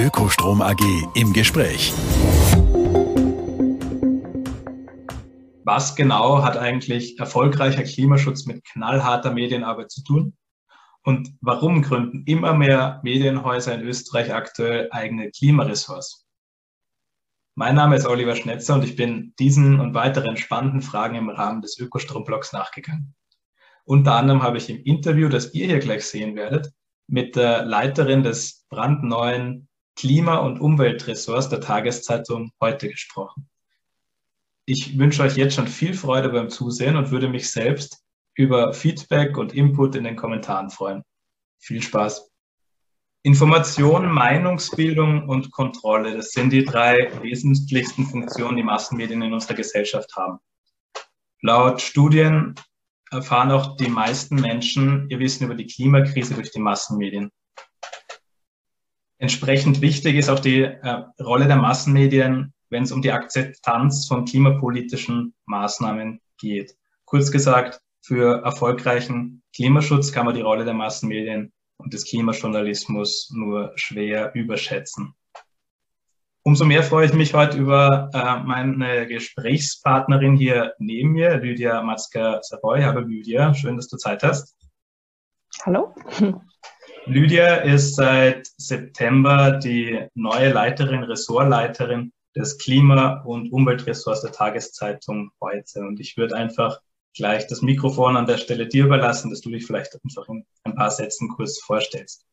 Ökostrom 0.00 0.62
AG 0.62 0.80
im 1.14 1.34
Gespräch. 1.34 1.92
Was 5.64 5.94
genau 5.94 6.42
hat 6.42 6.56
eigentlich 6.56 7.18
erfolgreicher 7.18 7.82
Klimaschutz 7.82 8.46
mit 8.46 8.64
knallharter 8.64 9.30
Medienarbeit 9.34 9.90
zu 9.90 10.02
tun? 10.02 10.38
Und 11.02 11.34
warum 11.42 11.82
gründen 11.82 12.24
immer 12.24 12.54
mehr 12.54 13.00
Medienhäuser 13.02 13.74
in 13.74 13.82
Österreich 13.82 14.32
aktuell 14.32 14.88
eigene 14.90 15.30
Klimaressorts? 15.32 16.26
Mein 17.54 17.74
Name 17.74 17.96
ist 17.96 18.06
Oliver 18.06 18.36
Schnetzer 18.36 18.76
und 18.76 18.84
ich 18.84 18.96
bin 18.96 19.34
diesen 19.38 19.80
und 19.80 19.92
weiteren 19.92 20.38
spannenden 20.38 20.80
Fragen 20.80 21.16
im 21.16 21.28
Rahmen 21.28 21.60
des 21.60 21.78
Ökostrom-Blogs 21.78 22.54
nachgegangen. 22.54 23.14
Unter 23.84 24.14
anderem 24.14 24.42
habe 24.42 24.56
ich 24.56 24.70
im 24.70 24.82
Interview, 24.82 25.28
das 25.28 25.52
ihr 25.52 25.66
hier 25.66 25.78
gleich 25.78 26.06
sehen 26.06 26.36
werdet, 26.36 26.72
mit 27.06 27.36
der 27.36 27.66
Leiterin 27.66 28.22
des 28.22 28.64
brandneuen 28.70 29.66
Klima- 29.96 30.38
und 30.38 30.60
Umweltressorts 30.60 31.48
der 31.48 31.60
Tageszeitung 31.60 32.52
heute 32.60 32.88
gesprochen. 32.88 33.48
Ich 34.64 34.98
wünsche 34.98 35.22
euch 35.22 35.36
jetzt 35.36 35.54
schon 35.54 35.66
viel 35.66 35.94
Freude 35.94 36.28
beim 36.28 36.48
Zusehen 36.48 36.96
und 36.96 37.10
würde 37.10 37.28
mich 37.28 37.50
selbst 37.50 38.04
über 38.34 38.72
Feedback 38.72 39.36
und 39.36 39.52
Input 39.52 39.96
in 39.96 40.04
den 40.04 40.16
Kommentaren 40.16 40.70
freuen. 40.70 41.02
Viel 41.58 41.82
Spaß! 41.82 42.30
Information, 43.22 44.10
Meinungsbildung 44.10 45.28
und 45.28 45.50
Kontrolle, 45.50 46.16
das 46.16 46.30
sind 46.30 46.54
die 46.54 46.64
drei 46.64 46.96
wesentlichsten 47.20 48.06
Funktionen, 48.06 48.56
die 48.56 48.62
Massenmedien 48.62 49.20
in 49.20 49.34
unserer 49.34 49.54
Gesellschaft 49.54 50.16
haben. 50.16 50.38
Laut 51.42 51.82
Studien 51.82 52.54
erfahren 53.10 53.50
auch 53.50 53.76
die 53.76 53.88
meisten 53.88 54.36
Menschen 54.36 55.10
ihr 55.10 55.18
Wissen 55.18 55.44
über 55.44 55.54
die 55.54 55.66
Klimakrise 55.66 56.32
durch 56.34 56.50
die 56.50 56.60
Massenmedien. 56.60 57.30
Entsprechend 59.20 59.82
wichtig 59.82 60.16
ist 60.16 60.30
auch 60.30 60.40
die 60.40 60.62
äh, 60.62 61.04
Rolle 61.20 61.46
der 61.46 61.56
Massenmedien, 61.56 62.54
wenn 62.70 62.84
es 62.84 62.90
um 62.90 63.02
die 63.02 63.12
Akzeptanz 63.12 64.08
von 64.08 64.24
klimapolitischen 64.24 65.34
Maßnahmen 65.44 66.22
geht. 66.38 66.74
Kurz 67.04 67.30
gesagt, 67.30 67.82
für 68.00 68.42
erfolgreichen 68.42 69.42
Klimaschutz 69.54 70.10
kann 70.10 70.24
man 70.24 70.34
die 70.34 70.40
Rolle 70.40 70.64
der 70.64 70.72
Massenmedien 70.72 71.52
und 71.76 71.92
des 71.92 72.06
Klimajournalismus 72.06 73.30
nur 73.34 73.72
schwer 73.74 74.34
überschätzen. 74.34 75.14
Umso 76.42 76.64
mehr 76.64 76.82
freue 76.82 77.04
ich 77.04 77.12
mich 77.12 77.34
heute 77.34 77.58
über 77.58 78.08
äh, 78.14 78.42
meine 78.42 79.06
Gesprächspartnerin 79.06 80.34
hier 80.34 80.72
neben 80.78 81.10
mir, 81.10 81.36
Lydia 81.36 81.82
Matzka-Savoy. 81.82 82.84
Hallo 82.84 83.00
Lydia, 83.00 83.52
schön, 83.52 83.76
dass 83.76 83.88
du 83.88 83.98
Zeit 83.98 84.22
hast. 84.22 84.56
Hallo. 85.66 85.94
Lydia 87.06 87.56
ist 87.56 87.96
seit 87.96 88.46
September 88.58 89.52
die 89.52 90.06
neue 90.14 90.52
Leiterin, 90.52 91.02
Ressortleiterin 91.02 92.12
des 92.36 92.58
Klima- 92.58 93.22
und 93.24 93.52
Umweltressorts 93.52 94.20
der 94.20 94.32
Tageszeitung 94.32 95.30
heute. 95.40 95.80
Und 95.80 95.98
ich 95.98 96.16
würde 96.16 96.36
einfach 96.36 96.80
gleich 97.16 97.46
das 97.46 97.62
Mikrofon 97.62 98.16
an 98.16 98.26
der 98.26 98.36
Stelle 98.36 98.68
dir 98.68 98.84
überlassen, 98.84 99.30
dass 99.30 99.40
du 99.40 99.50
dich 99.50 99.66
vielleicht 99.66 99.98
einfach 100.04 100.28
in 100.28 100.44
ein 100.64 100.74
paar 100.74 100.90
Sätzen 100.90 101.28
kurz 101.28 101.58
vorstellst. 101.60 102.26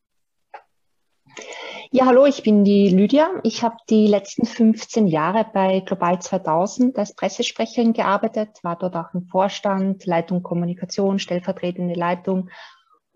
Ja, 1.90 2.04
hallo, 2.04 2.26
ich 2.26 2.42
bin 2.42 2.64
die 2.64 2.90
Lydia. 2.90 3.40
Ich 3.44 3.62
habe 3.62 3.76
die 3.88 4.06
letzten 4.06 4.44
15 4.44 5.06
Jahre 5.06 5.46
bei 5.54 5.80
Global 5.80 6.20
2000 6.20 6.98
als 6.98 7.14
Pressesprecherin 7.14 7.94
gearbeitet, 7.94 8.58
war 8.62 8.76
dort 8.76 8.94
auch 8.94 9.14
im 9.14 9.22
Vorstand, 9.22 10.04
Leitung 10.04 10.42
Kommunikation, 10.42 11.18
stellvertretende 11.18 11.94
Leitung 11.94 12.50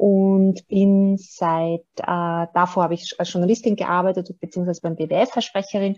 und 0.03 0.67
bin 0.67 1.17
seit, 1.17 1.87
äh, 1.99 2.47
davor 2.55 2.83
habe 2.83 2.95
ich 2.95 3.15
als 3.21 3.33
Journalistin 3.33 3.77
gearbeitet, 3.77 4.35
beziehungsweise 4.41 4.81
beim 4.83 4.97
BWF 4.97 5.37
als 5.37 5.45
Sprecherin 5.45 5.97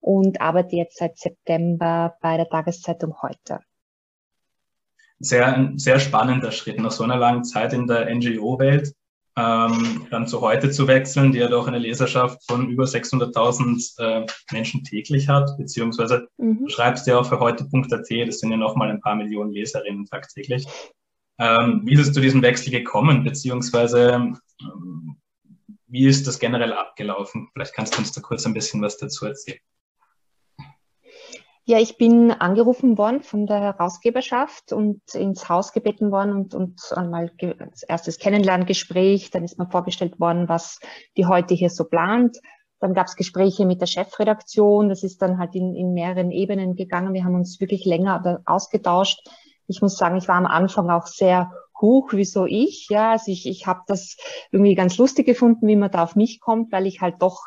und 0.00 0.40
arbeite 0.40 0.74
jetzt 0.74 0.98
seit 0.98 1.16
September 1.16 2.16
bei 2.20 2.36
der 2.36 2.48
Tageszeitung 2.48 3.14
heute. 3.22 3.60
Sehr, 5.20 5.70
sehr 5.76 6.00
spannender 6.00 6.50
Schritt 6.50 6.80
nach 6.80 6.90
so 6.90 7.04
einer 7.04 7.16
langen 7.16 7.44
Zeit 7.44 7.72
in 7.72 7.86
der 7.86 8.12
NGO-Welt 8.12 8.92
ähm, 9.36 10.08
dann 10.10 10.26
zu 10.26 10.40
heute 10.40 10.72
zu 10.72 10.88
wechseln, 10.88 11.30
die 11.30 11.38
ja 11.38 11.46
doch 11.46 11.68
eine 11.68 11.78
Leserschaft 11.78 12.42
von 12.48 12.68
über 12.68 12.84
600.000 12.84 14.00
äh, 14.00 14.26
Menschen 14.50 14.82
täglich 14.82 15.28
hat, 15.28 15.56
beziehungsweise 15.58 16.26
mhm. 16.38 16.58
du 16.64 16.68
schreibst 16.70 17.06
ja 17.06 17.20
auch 17.20 17.26
für 17.26 17.38
heute.at, 17.38 18.10
das 18.26 18.40
sind 18.40 18.50
ja 18.50 18.56
nochmal 18.56 18.90
ein 18.90 19.00
paar 19.00 19.14
Millionen 19.14 19.52
Leserinnen 19.52 20.06
tagtäglich. 20.06 20.66
Ähm, 21.38 21.82
wie 21.84 21.94
ist 21.94 22.00
es 22.00 22.12
zu 22.12 22.20
diesem 22.20 22.42
Wechsel 22.42 22.70
gekommen, 22.70 23.24
beziehungsweise 23.24 24.12
ähm, 24.12 25.16
wie 25.86 26.06
ist 26.06 26.26
das 26.26 26.38
generell 26.38 26.72
abgelaufen? 26.72 27.48
Vielleicht 27.52 27.74
kannst 27.74 27.94
du 27.94 27.98
uns 27.98 28.12
da 28.12 28.20
kurz 28.20 28.46
ein 28.46 28.54
bisschen 28.54 28.82
was 28.82 28.96
dazu 28.96 29.26
erzählen. 29.26 29.60
Ja, 31.66 31.78
ich 31.78 31.96
bin 31.96 32.30
angerufen 32.30 32.98
worden 32.98 33.22
von 33.22 33.46
der 33.46 33.58
Herausgeberschaft 33.58 34.72
und 34.72 35.00
ins 35.14 35.48
Haus 35.48 35.72
gebeten 35.72 36.10
worden 36.10 36.32
und, 36.32 36.54
und 36.54 36.78
einmal 36.94 37.30
als 37.58 37.84
erstes 37.84 38.18
Kennenlerngespräch. 38.18 39.30
Dann 39.30 39.44
ist 39.44 39.58
mir 39.58 39.70
vorgestellt 39.70 40.20
worden, 40.20 40.46
was 40.48 40.78
die 41.16 41.24
heute 41.24 41.54
hier 41.54 41.70
so 41.70 41.84
plant. 41.84 42.38
Dann 42.80 42.92
gab 42.92 43.06
es 43.06 43.16
Gespräche 43.16 43.64
mit 43.64 43.80
der 43.80 43.86
Chefredaktion. 43.86 44.90
Das 44.90 45.02
ist 45.02 45.22
dann 45.22 45.38
halt 45.38 45.54
in, 45.54 45.74
in 45.74 45.94
mehreren 45.94 46.30
Ebenen 46.32 46.76
gegangen. 46.76 47.14
Wir 47.14 47.24
haben 47.24 47.34
uns 47.34 47.58
wirklich 47.60 47.86
länger 47.86 48.42
ausgetauscht. 48.44 49.26
Ich 49.66 49.82
muss 49.82 49.96
sagen, 49.96 50.16
ich 50.16 50.28
war 50.28 50.36
am 50.36 50.46
Anfang 50.46 50.90
auch 50.90 51.06
sehr 51.06 51.50
hoch, 51.80 52.08
wieso 52.12 52.46
ich? 52.46 52.88
Ja, 52.88 53.12
also 53.12 53.30
ich, 53.30 53.46
ich 53.46 53.66
habe 53.66 53.80
das 53.86 54.16
irgendwie 54.50 54.74
ganz 54.74 54.96
lustig 54.98 55.26
gefunden, 55.26 55.66
wie 55.66 55.76
man 55.76 55.90
da 55.90 56.02
auf 56.02 56.16
mich 56.16 56.40
kommt, 56.40 56.72
weil 56.72 56.86
ich 56.86 57.00
halt 57.00 57.16
doch 57.20 57.40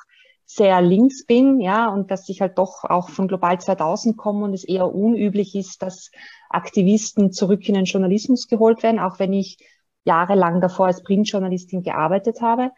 sehr 0.45 0.81
links 0.81 1.25
bin, 1.25 1.59
ja, 1.59 1.89
und 1.89 2.09
dass 2.09 2.29
ich 2.29 2.39
halt 2.39 2.57
doch 2.57 2.85
auch 2.85 3.09
von 3.09 3.28
Global 3.28 3.59
2000 3.59 4.17
komme 4.17 4.45
und 4.45 4.53
es 4.53 4.63
eher 4.63 4.94
unüblich 4.94 5.55
ist, 5.55 5.81
dass 5.81 6.09
Aktivisten 6.50 7.33
zurück 7.33 7.67
in 7.67 7.75
den 7.75 7.83
Journalismus 7.83 8.47
geholt 8.47 8.81
werden, 8.81 8.99
auch 8.99 9.19
wenn 9.19 9.34
ich 9.34 9.57
jahrelang 10.05 10.61
davor 10.61 10.88
als 10.88 11.03
Printjournalistin 11.03 11.84
gearbeitet 11.84 12.41
habe. 12.41 12.72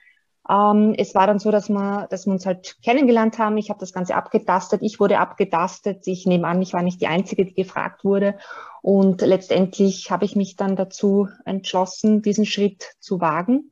Ähm, 0.49 0.95
es 0.97 1.13
war 1.13 1.27
dann 1.27 1.37
so, 1.37 1.51
dass 1.51 1.69
wir, 1.69 2.07
dass 2.09 2.25
wir 2.25 2.33
uns 2.33 2.47
halt 2.47 2.77
kennengelernt 2.83 3.37
haben. 3.37 3.55
Ich 3.57 3.69
habe 3.69 3.79
das 3.79 3.93
Ganze 3.93 4.15
abgetastet. 4.15 4.81
Ich 4.81 4.99
wurde 4.99 5.19
abgetastet. 5.19 6.07
Ich 6.07 6.25
nehme 6.25 6.47
an, 6.47 6.61
ich 6.63 6.73
war 6.73 6.81
nicht 6.81 6.99
die 7.01 7.07
Einzige, 7.07 7.45
die 7.45 7.53
gefragt 7.53 8.03
wurde. 8.03 8.35
Und 8.81 9.21
letztendlich 9.21 10.11
habe 10.11 10.25
ich 10.25 10.35
mich 10.35 10.55
dann 10.55 10.75
dazu 10.75 11.27
entschlossen, 11.45 12.21
diesen 12.21 12.45
Schritt 12.45 12.95
zu 12.99 13.19
wagen 13.19 13.71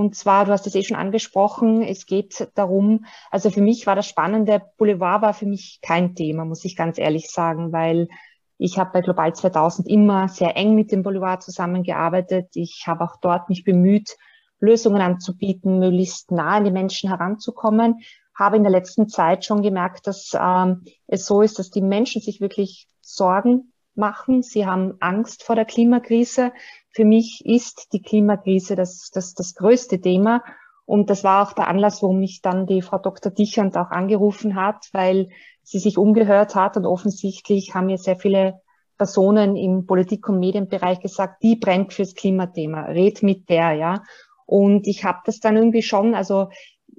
und 0.00 0.14
zwar, 0.14 0.44
du 0.44 0.52
hast 0.52 0.66
es 0.66 0.74
eh 0.74 0.82
schon 0.82 0.96
angesprochen, 0.96 1.82
es 1.82 2.06
geht 2.06 2.48
darum, 2.54 3.04
also 3.30 3.50
für 3.50 3.60
mich 3.60 3.86
war 3.86 3.96
das 3.96 4.08
Spannende, 4.08 4.62
Boulevard 4.78 5.22
war 5.22 5.34
für 5.34 5.46
mich 5.46 5.80
kein 5.82 6.14
Thema, 6.14 6.44
muss 6.44 6.64
ich 6.64 6.76
ganz 6.76 6.98
ehrlich 6.98 7.30
sagen, 7.30 7.72
weil 7.72 8.08
ich 8.56 8.78
habe 8.78 8.92
bei 8.92 9.00
Global 9.00 9.34
2000 9.34 9.88
immer 9.88 10.28
sehr 10.28 10.56
eng 10.56 10.74
mit 10.74 10.92
dem 10.92 11.02
Boulevard 11.02 11.42
zusammengearbeitet. 11.42 12.48
Ich 12.54 12.84
habe 12.86 13.04
auch 13.04 13.16
dort 13.20 13.48
mich 13.48 13.64
bemüht, 13.64 14.16
Lösungen 14.58 15.00
anzubieten, 15.00 15.78
möglichst 15.78 16.30
nah 16.30 16.56
an 16.56 16.64
die 16.64 16.70
Menschen 16.70 17.08
heranzukommen. 17.08 18.00
Habe 18.34 18.56
in 18.56 18.62
der 18.62 18.72
letzten 18.72 19.08
Zeit 19.08 19.44
schon 19.44 19.62
gemerkt, 19.62 20.06
dass 20.06 20.32
ähm, 20.38 20.84
es 21.06 21.26
so 21.26 21.42
ist, 21.42 21.58
dass 21.58 21.70
die 21.70 21.82
Menschen 21.82 22.20
sich 22.20 22.40
wirklich 22.40 22.86
Sorgen 23.00 23.72
machen. 23.94 24.42
Sie 24.42 24.66
haben 24.66 24.94
Angst 25.00 25.42
vor 25.42 25.56
der 25.56 25.64
Klimakrise. 25.64 26.52
Für 26.90 27.04
mich 27.04 27.42
ist 27.44 27.92
die 27.92 28.02
Klimakrise 28.02 28.76
das, 28.76 29.10
das, 29.12 29.34
das 29.34 29.54
größte 29.54 30.00
Thema. 30.00 30.42
Und 30.84 31.08
das 31.08 31.22
war 31.22 31.46
auch 31.46 31.52
der 31.52 31.68
Anlass, 31.68 32.02
warum 32.02 32.18
mich 32.18 32.42
dann 32.42 32.66
die 32.66 32.82
Frau 32.82 32.98
Dr. 32.98 33.30
Dichand 33.30 33.76
auch 33.76 33.90
angerufen 33.90 34.56
hat, 34.56 34.88
weil 34.92 35.28
sie 35.62 35.78
sich 35.78 35.98
umgehört 35.98 36.56
hat 36.56 36.76
und 36.76 36.84
offensichtlich 36.84 37.74
haben 37.74 37.86
mir 37.86 37.98
sehr 37.98 38.16
viele 38.16 38.60
Personen 38.98 39.56
im 39.56 39.86
Politik- 39.86 40.28
und 40.28 40.40
Medienbereich 40.40 41.00
gesagt, 41.00 41.42
die 41.42 41.56
brennt 41.56 41.92
fürs 41.92 42.14
Klimathema, 42.14 42.82
red 42.86 43.22
mit 43.22 43.48
der, 43.48 43.72
ja. 43.72 44.02
Und 44.46 44.88
ich 44.88 45.04
habe 45.04 45.20
das 45.24 45.38
dann 45.38 45.56
irgendwie 45.56 45.82
schon, 45.82 46.14
also 46.14 46.48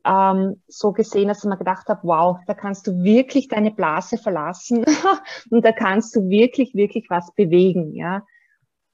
ähm, 0.06 0.62
so 0.68 0.92
gesehen, 0.92 1.28
dass 1.28 1.44
ich 1.44 1.50
mir 1.50 1.58
gedacht 1.58 1.88
habe, 1.88 2.02
wow, 2.04 2.38
da 2.48 2.54
kannst 2.54 2.88
du 2.88 3.04
wirklich 3.04 3.48
deine 3.48 3.72
Blase 3.72 4.18
verlassen 4.18 4.86
und 5.50 5.64
da 5.64 5.72
kannst 5.72 6.16
du 6.16 6.30
wirklich, 6.30 6.74
wirklich 6.76 7.08
was 7.10 7.34
bewegen, 7.36 7.94
ja. 7.94 8.24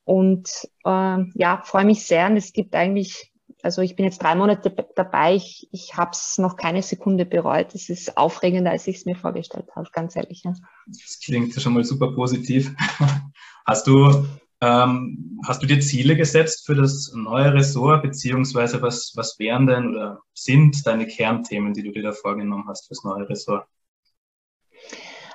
Und 0.04 0.50
äh, 0.86 1.18
ja, 1.34 1.62
freue 1.66 1.84
mich 1.84 2.06
sehr. 2.06 2.28
Und 2.28 2.38
es 2.38 2.54
gibt 2.54 2.76
eigentlich, 2.76 3.34
also 3.62 3.82
ich 3.82 3.98
bin 3.98 4.06
jetzt 4.06 4.24
drei 4.24 4.36
Monate 4.36 4.74
dabei, 4.96 5.36
ich, 5.36 5.68
ich 5.74 5.98
habe 5.98 6.12
es 6.14 6.38
noch 6.38 6.56
keine 6.56 6.82
Sekunde 6.82 7.26
bereut. 7.26 7.76
Es 7.76 7.90
ist 7.90 8.18
aufregender, 8.18 8.72
als 8.72 8.88
ich 8.88 8.98
es 8.98 9.06
mir 9.06 9.18
vorgestellt 9.18 9.68
habe, 9.76 9.90
ganz 9.92 10.16
ehrlich. 10.16 10.44
Ja. 10.46 10.54
Das 10.86 11.20
klingt 11.24 11.54
schon 11.62 11.74
mal 11.74 11.84
super 11.84 12.14
positiv. 12.14 12.74
Hast 13.66 13.88
du, 13.88 14.26
ähm, 14.62 15.40
hast 15.46 15.62
du 15.62 15.68
dir 15.68 15.80
Ziele 15.80 16.16
gesetzt 16.16 16.66
für 16.66 16.76
das 16.76 17.12
neue 17.14 17.54
Ressort, 17.54 18.02
beziehungsweise 18.02 18.82
was, 18.82 19.14
was 19.16 19.38
wären 19.40 19.68
denn 19.68 19.90
oder 19.90 20.22
sind 20.34 20.86
deine 20.86 21.06
Kernthemen, 21.06 21.74
die 21.74 21.84
du 21.84 21.92
dir 21.92 22.04
da 22.04 22.12
vorgenommen 22.12 22.66
hast 22.68 22.88
fürs 22.88 23.04
neue 23.04 23.30
Ressort? 23.30 23.68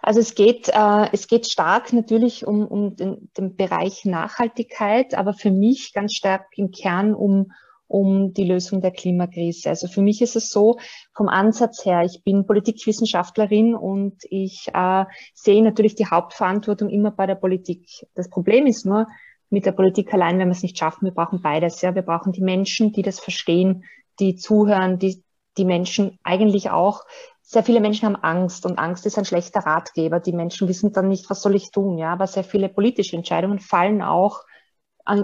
Also 0.03 0.19
es 0.19 0.35
geht, 0.35 0.69
äh, 0.69 1.09
es 1.13 1.29
geht 1.29 1.47
stark 1.47 1.93
natürlich 1.93 2.45
um, 2.45 2.67
um 2.67 2.97
den, 2.97 3.31
den 3.39 3.55
Bereich 3.55 4.05
Nachhaltigkeit, 4.05 5.15
aber 5.15 5.33
für 5.33 5.53
mich 5.53 5.93
ganz 5.93 6.15
stark 6.15 6.47
im 6.57 6.73
Kern 6.73 7.15
um, 7.15 7.53
um 7.93 8.33
die 8.33 8.45
Lösung 8.45 8.81
der 8.81 8.91
Klimakrise. 8.91 9.69
Also 9.69 9.87
für 9.87 10.01
mich 10.01 10.23
ist 10.23 10.35
es 10.35 10.51
so, 10.51 10.79
vom 11.15 11.29
Ansatz 11.29 11.85
her, 11.85 12.03
ich 12.05 12.23
bin 12.25 12.47
Politikwissenschaftlerin 12.47 13.75
und 13.75 14.25
ich 14.31 14.69
äh, 14.73 15.05
sehe 15.35 15.63
natürlich 15.63 15.95
die 15.95 16.07
Hauptverantwortung 16.07 16.89
immer 16.89 17.11
bei 17.11 17.27
der 17.27 17.35
Politik. 17.35 17.87
Das 18.15 18.31
Problem 18.31 18.67
ist 18.67 18.87
nur, 18.87 19.07
mit 19.51 19.67
der 19.67 19.73
Politik 19.73 20.13
allein 20.15 20.39
werden 20.39 20.49
wir 20.49 20.57
es 20.57 20.63
nicht 20.63 20.79
schaffen. 20.79 21.05
Wir 21.05 21.13
brauchen 21.13 21.43
beides. 21.43 21.83
Ja, 21.83 21.95
wir 21.95 22.03
brauchen 22.03 22.33
die 22.33 22.41
Menschen, 22.41 22.93
die 22.93 23.03
das 23.03 23.21
verstehen, 23.21 23.85
die 24.19 24.37
zuhören, 24.37 24.99
die 24.99 25.23
die 25.59 25.67
Menschen 25.67 26.19
eigentlich 26.23 26.71
auch 26.71 27.03
sehr 27.43 27.63
viele 27.63 27.81
Menschen 27.81 28.07
haben 28.07 28.17
Angst 28.17 28.65
und 28.65 28.79
Angst 28.79 29.05
ist 29.05 29.19
ein 29.19 29.27
schlechter 29.27 29.61
Ratgeber. 29.61 30.21
Die 30.21 30.33
Menschen 30.33 30.69
wissen 30.69 30.93
dann 30.93 31.09
nicht, 31.09 31.29
was 31.29 31.43
soll 31.43 31.55
ich 31.55 31.71
tun, 31.71 31.99
ja. 31.99 32.15
Aber 32.15 32.27
sehr 32.27 32.45
viele 32.45 32.71
politische 32.71 33.17
Entscheidungen 33.17 33.59
fallen 33.59 34.01
auch 34.01 34.41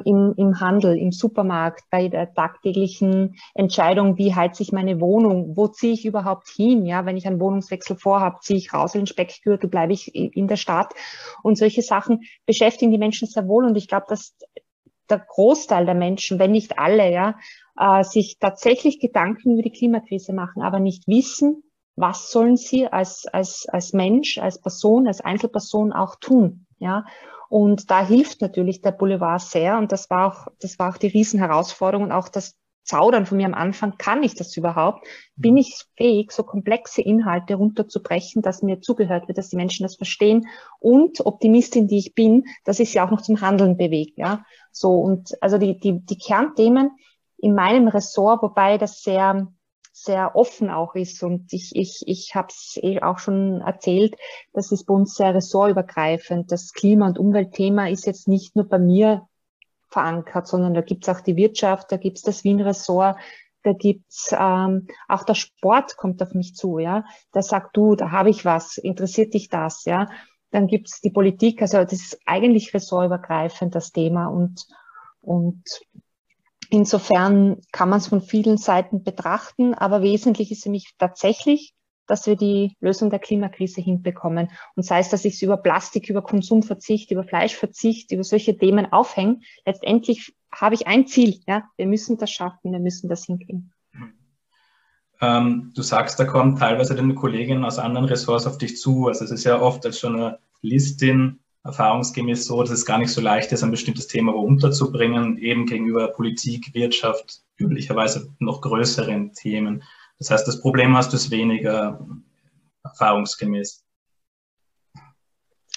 im, 0.05 0.35
im 0.37 0.61
Handel, 0.61 0.97
im 0.99 1.13
Supermarkt, 1.13 1.85
bei 1.91 2.09
der 2.09 2.33
tagtäglichen 2.35 3.37
Entscheidung, 3.55 4.19
wie 4.19 4.35
heize 4.35 4.63
ich 4.63 4.73
meine 4.73 5.01
Wohnung, 5.01 5.57
wo 5.57 5.69
ziehe 5.69 5.93
ich 5.93 6.05
überhaupt 6.05 6.49
hin, 6.49 6.87
ja, 6.87 7.07
wenn 7.07 7.17
ich 7.17 7.27
einen 7.27 7.41
Wohnungswechsel 7.41 7.97
vorhabe, 7.97 8.39
ziehe 8.41 8.59
ich 8.59 8.73
raus 8.73 8.95
in 8.95 9.03
den 9.03 9.07
Speckgürtel, 9.07 9.69
bleibe 9.69 9.93
ich 9.93 10.15
in 10.15 10.49
der 10.49 10.57
Stadt. 10.57 10.95
Und 11.43 11.57
solche 11.57 11.83
Sachen 11.83 12.23
beschäftigen 12.47 12.91
die 12.91 12.99
Menschen 12.99 13.29
sehr 13.29 13.47
wohl. 13.47 13.65
Und 13.65 13.77
ich 13.77 13.89
glaube, 13.89 14.07
dass 14.09 14.35
der 15.09 15.19
Großteil 15.19 15.87
der 15.87 15.95
Menschen, 15.95 16.39
wenn 16.39 16.53
nicht 16.53 16.79
alle, 16.79 17.11
ja, 17.11 17.37
äh, 17.79 18.03
sich 18.05 18.39
tatsächlich 18.39 19.01
Gedanken 19.01 19.53
über 19.53 19.63
die 19.63 19.73
Klimakrise 19.73 20.33
machen, 20.33 20.63
aber 20.63 20.81
nicht 20.81 21.07
wissen, 21.07 21.63
was 21.97 22.31
sollen 22.31 22.57
sie 22.57 22.87
als, 22.87 23.27
als, 23.27 23.67
als 23.69 23.93
Mensch, 23.93 24.39
als 24.39 24.61
Person, 24.61 25.07
als 25.07 25.21
Einzelperson 25.21 25.93
auch 25.93 26.17
tun, 26.17 26.67
ja. 26.79 27.05
Und 27.49 27.91
da 27.91 28.07
hilft 28.07 28.41
natürlich 28.41 28.83
der 28.83 28.93
Boulevard 28.93 29.41
sehr. 29.41 29.79
Und 29.79 29.93
das 29.93 30.11
war 30.11 30.27
auch, 30.27 30.49
das 30.61 30.79
war 30.79 30.91
auch 30.91 30.99
die 30.99 31.09
Riesenherausforderung 31.09 32.05
und 32.05 32.13
auch 32.13 32.29
das 32.29 32.57
Zaudern 32.89 33.27
von 33.27 33.37
mir 33.37 33.47
am 33.47 33.55
Anfang. 33.55 33.99
Kann 33.99 34.23
ich 34.23 34.35
das 34.35 34.57
überhaupt? 34.57 35.07
Bin 35.37 35.59
ich 35.59 35.85
fähig, 35.97 36.33
so 36.33 36.43
komplexe 36.43 37.03
Inhalte 37.03 37.55
runterzubrechen, 37.55 38.41
dass 38.41 38.63
mir 38.63 38.81
zugehört 38.81 39.29
wird, 39.29 39.37
dass 39.37 39.51
die 39.51 39.57
Menschen 39.57 39.83
das 39.83 39.97
verstehen? 39.97 40.49
Und 40.81 41.25
Optimistin, 41.25 41.87
die 41.87 41.99
ich 41.99 42.15
bin, 42.15 42.45
dass 42.65 42.81
ich 42.81 42.91
sie 42.91 43.01
auch 43.01 43.11
noch 43.11 43.21
zum 43.21 43.43
Handeln 43.43 43.77
bewege, 43.77 44.13
ja. 44.17 44.45
So. 44.73 44.95
Und 44.95 45.37
also 45.43 45.59
die, 45.59 45.79
die, 45.79 46.01
die 46.01 46.17
Kernthemen 46.17 46.91
in 47.37 47.55
meinem 47.55 47.89
Ressort, 47.89 48.43
wobei 48.43 48.79
das 48.79 49.03
sehr, 49.03 49.49
sehr 50.03 50.37
offen 50.37 50.71
auch 50.71 50.95
ist. 50.95 51.23
Und 51.23 51.53
ich, 51.53 51.75
ich, 51.75 52.03
ich 52.07 52.35
habe 52.35 52.49
es 52.51 52.79
eh 52.83 53.01
auch 53.01 53.19
schon 53.19 53.61
erzählt, 53.61 54.15
das 54.53 54.73
ist 54.73 54.85
bei 54.85 54.95
uns 54.95 55.15
sehr 55.15 55.35
ressortübergreifend. 55.35 56.51
Das 56.53 56.73
Klima- 56.73 57.07
und 57.07 57.19
Umweltthema 57.19 57.89
ist 57.89 58.07
jetzt 58.07 58.29
nicht 58.29 58.57
nur 58.57 58.69
bei 58.69 58.79
mir 58.79 59.27
verankert, 59.89 60.47
sondern 60.47 60.75
da 60.75 60.81
gibt's 60.81 61.09
auch 61.09 61.21
die 61.21 61.37
Wirtschaft, 61.37 61.91
da 61.91 61.97
gibt's 61.97 62.23
das 62.23 62.45
Wien-Ressort, 62.45 63.17
da 63.63 63.73
gibt's 63.73 64.35
ähm, 64.39 64.87
auch 65.09 65.25
der 65.25 65.35
Sport 65.35 65.97
kommt 65.97 66.23
auf 66.23 66.35
mich 66.35 66.55
zu, 66.55 66.79
ja. 66.79 67.05
Da 67.33 67.43
sagt 67.43 67.77
du, 67.77 67.95
da 67.95 68.11
habe 68.11 68.31
ich 68.31 68.45
was, 68.45 68.79
interessiert 68.79 69.35
dich 69.35 69.49
das, 69.49 69.85
ja. 69.85 70.09
Dann 70.51 70.67
gibt's 70.67 71.01
die 71.01 71.11
Politik, 71.11 71.61
also 71.63 71.83
das 71.83 71.93
ist 71.93 72.21
eigentlich 72.25 72.73
ressortübergreifend 72.73 73.75
das 73.75 73.93
Thema 73.93 74.27
und 74.27 74.67
und 75.21 75.63
Insofern 76.71 77.61
kann 77.73 77.89
man 77.89 77.99
es 77.99 78.09
von 78.09 78.21
vielen 78.21 78.59
Seiten 78.59 79.03
betrachten, 79.03 79.75
aber 79.75 80.03
wesentlich 80.03 80.51
ist 80.51 80.67
mich 80.67 80.95
tatsächlich, 80.99 81.75
dass 82.07 82.27
wir 82.27 82.37
die 82.37 82.77
Lösung 82.81 83.11
der 83.11 83.19
Klimakrise 83.19 83.81
hinbekommen. 83.81 84.51
Und 84.75 84.83
sei 84.83 84.99
es, 84.99 85.09
dass 85.11 85.25
ich 85.25 85.35
es 85.35 85.43
über 85.43 85.57
Plastik, 85.57 86.09
über 86.09 86.23
Konsumverzicht, 86.23 87.11
über 87.11 87.25
Fleischverzicht, 87.25 88.13
über 88.13 88.25
solche 88.25 88.57
Themen 88.57 88.91
aufhänge, 88.93 89.41
letztendlich 89.65 90.35
habe 90.51 90.75
ich 90.75 90.87
ein 90.87 91.07
Ziel. 91.07 91.41
Ja? 91.47 91.65
Wir 91.77 91.87
müssen 91.87 92.19
das 92.19 92.31
schaffen, 92.31 92.73
wir 92.73 92.81
müssen 92.81 93.09
das 93.09 93.25
hinkriegen. 93.25 93.73
Ähm, 95.21 95.73
du 95.75 95.83
sagst, 95.83 96.19
da 96.21 96.25
kommen 96.25 96.57
teilweise 96.57 96.95
deine 96.95 97.15
Kolleginnen 97.15 97.65
aus 97.65 97.79
anderen 97.79 98.07
Ressorts 98.07 98.47
auf 98.47 98.59
dich 98.59 98.79
zu. 98.79 99.09
Also 99.09 99.25
es 99.25 99.31
ist 99.31 99.45
ja 99.45 99.61
oft 99.61 99.85
als 99.85 100.01
Journalistin 100.01 101.41
erfahrungsgemäß 101.69 102.47
so, 102.47 102.61
dass 102.63 102.71
es 102.71 102.85
gar 102.85 102.99
nicht 102.99 103.11
so 103.11 103.21
leicht 103.21 103.53
ist, 103.53 103.63
ein 103.63 103.71
bestimmtes 103.71 104.09
Thema 104.09 104.35
unterzubringen, 104.35 105.39
eben 105.39 105.67
gegenüber 105.67 106.09
Politik, 106.09 106.75
Wirtschaft, 106.75 107.43
üblicherweise 107.57 108.35
noch 108.39 108.61
größeren 108.61 109.33
Themen. 109.35 109.83
Das 110.19 110.31
heißt, 110.31 110.49
das 110.49 110.61
Problem 110.61 110.97
hast 110.97 111.13
du 111.13 111.17
es 111.17 111.31
weniger 111.31 112.05
erfahrungsgemäß. 112.83 113.85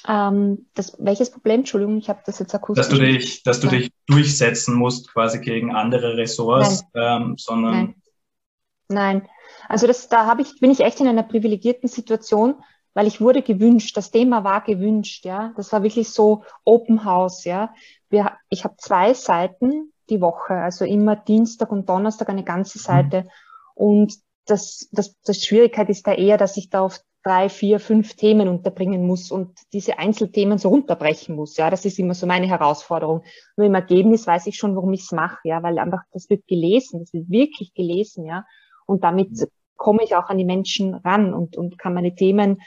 Ähm, 0.07 0.65
das, 0.73 0.95
welches 0.97 1.29
Problem? 1.29 1.59
Entschuldigung, 1.59 1.97
ich 1.97 2.09
habe 2.09 2.21
das 2.25 2.39
jetzt 2.39 2.55
akustisch. 2.55 2.87
Dass 2.87 2.97
du 2.97 3.03
dich, 3.03 3.43
dass 3.43 3.59
du 3.59 3.67
ja. 3.67 3.73
dich 3.73 3.91
durchsetzen 4.07 4.73
musst, 4.75 5.13
quasi 5.13 5.39
gegen 5.39 5.75
andere 5.75 6.17
Ressorts, 6.17 6.83
ähm, 6.95 7.35
sondern. 7.37 7.73
Nein. 7.73 7.95
Nein. 8.87 9.29
Also 9.67 9.87
das, 9.87 10.09
da 10.09 10.35
ich, 10.39 10.59
bin 10.59 10.71
ich 10.71 10.79
echt 10.79 10.99
in 10.99 11.07
einer 11.07 11.23
privilegierten 11.23 11.87
Situation, 11.87 12.55
weil 12.93 13.07
ich 13.07 13.21
wurde 13.21 13.41
gewünscht, 13.41 13.95
das 13.95 14.11
Thema 14.11 14.43
war 14.43 14.61
gewünscht, 14.61 15.25
ja. 15.25 15.53
Das 15.55 15.71
war 15.71 15.83
wirklich 15.83 16.09
so 16.09 16.43
Open 16.65 17.05
House, 17.05 17.45
ja. 17.45 17.73
Wir, 18.09 18.33
ich 18.49 18.63
habe 18.63 18.75
zwei 18.77 19.13
Seiten 19.13 19.93
die 20.09 20.21
Woche, 20.21 20.53
also 20.53 20.85
immer 20.85 21.15
Dienstag 21.15 21.71
und 21.71 21.89
Donnerstag 21.89 22.29
eine 22.29 22.43
ganze 22.43 22.77
mhm. 22.77 22.81
Seite. 22.81 23.21
Mhm. 23.21 23.29
Und 23.73 24.13
das, 24.45 24.89
das, 24.91 25.15
das 25.21 25.43
Schwierigkeit 25.43 25.89
ist 25.89 26.05
da 26.05 26.13
eher, 26.13 26.37
dass 26.37 26.57
ich 26.57 26.69
da 26.69 26.81
auf 26.81 26.99
drei, 27.23 27.49
vier, 27.49 27.79
fünf 27.79 28.15
Themen 28.15 28.47
unterbringen 28.47 29.05
muss 29.05 29.31
und 29.31 29.55
diese 29.73 29.99
Einzelthemen 29.99 30.57
so 30.57 30.69
runterbrechen 30.69 31.35
muss. 31.35 31.55
Ja, 31.57 31.69
das 31.69 31.85
ist 31.85 31.99
immer 31.99 32.15
so 32.15 32.25
meine 32.25 32.47
Herausforderung. 32.47 33.23
Nur 33.55 33.67
im 33.67 33.75
Ergebnis 33.75 34.25
weiß 34.25 34.47
ich 34.47 34.57
schon, 34.57 34.75
warum 34.75 34.91
ich 34.93 35.01
es 35.01 35.11
mache, 35.11 35.37
ja, 35.43 35.61
weil 35.61 35.77
einfach 35.77 36.01
das 36.11 36.29
wird 36.29 36.47
gelesen, 36.47 36.99
das 36.99 37.13
wird 37.13 37.29
wirklich 37.29 37.73
gelesen, 37.73 38.25
ja. 38.25 38.45
Und 38.85 39.03
damit 39.03 39.31
mhm. 39.31 39.45
komme 39.77 40.03
ich 40.03 40.15
auch 40.15 40.29
an 40.29 40.37
die 40.37 40.45
Menschen 40.45 40.95
ran 40.95 41.33
und, 41.33 41.57
und 41.57 41.77
kann 41.77 41.93
meine 41.93 42.15
Themen 42.15 42.61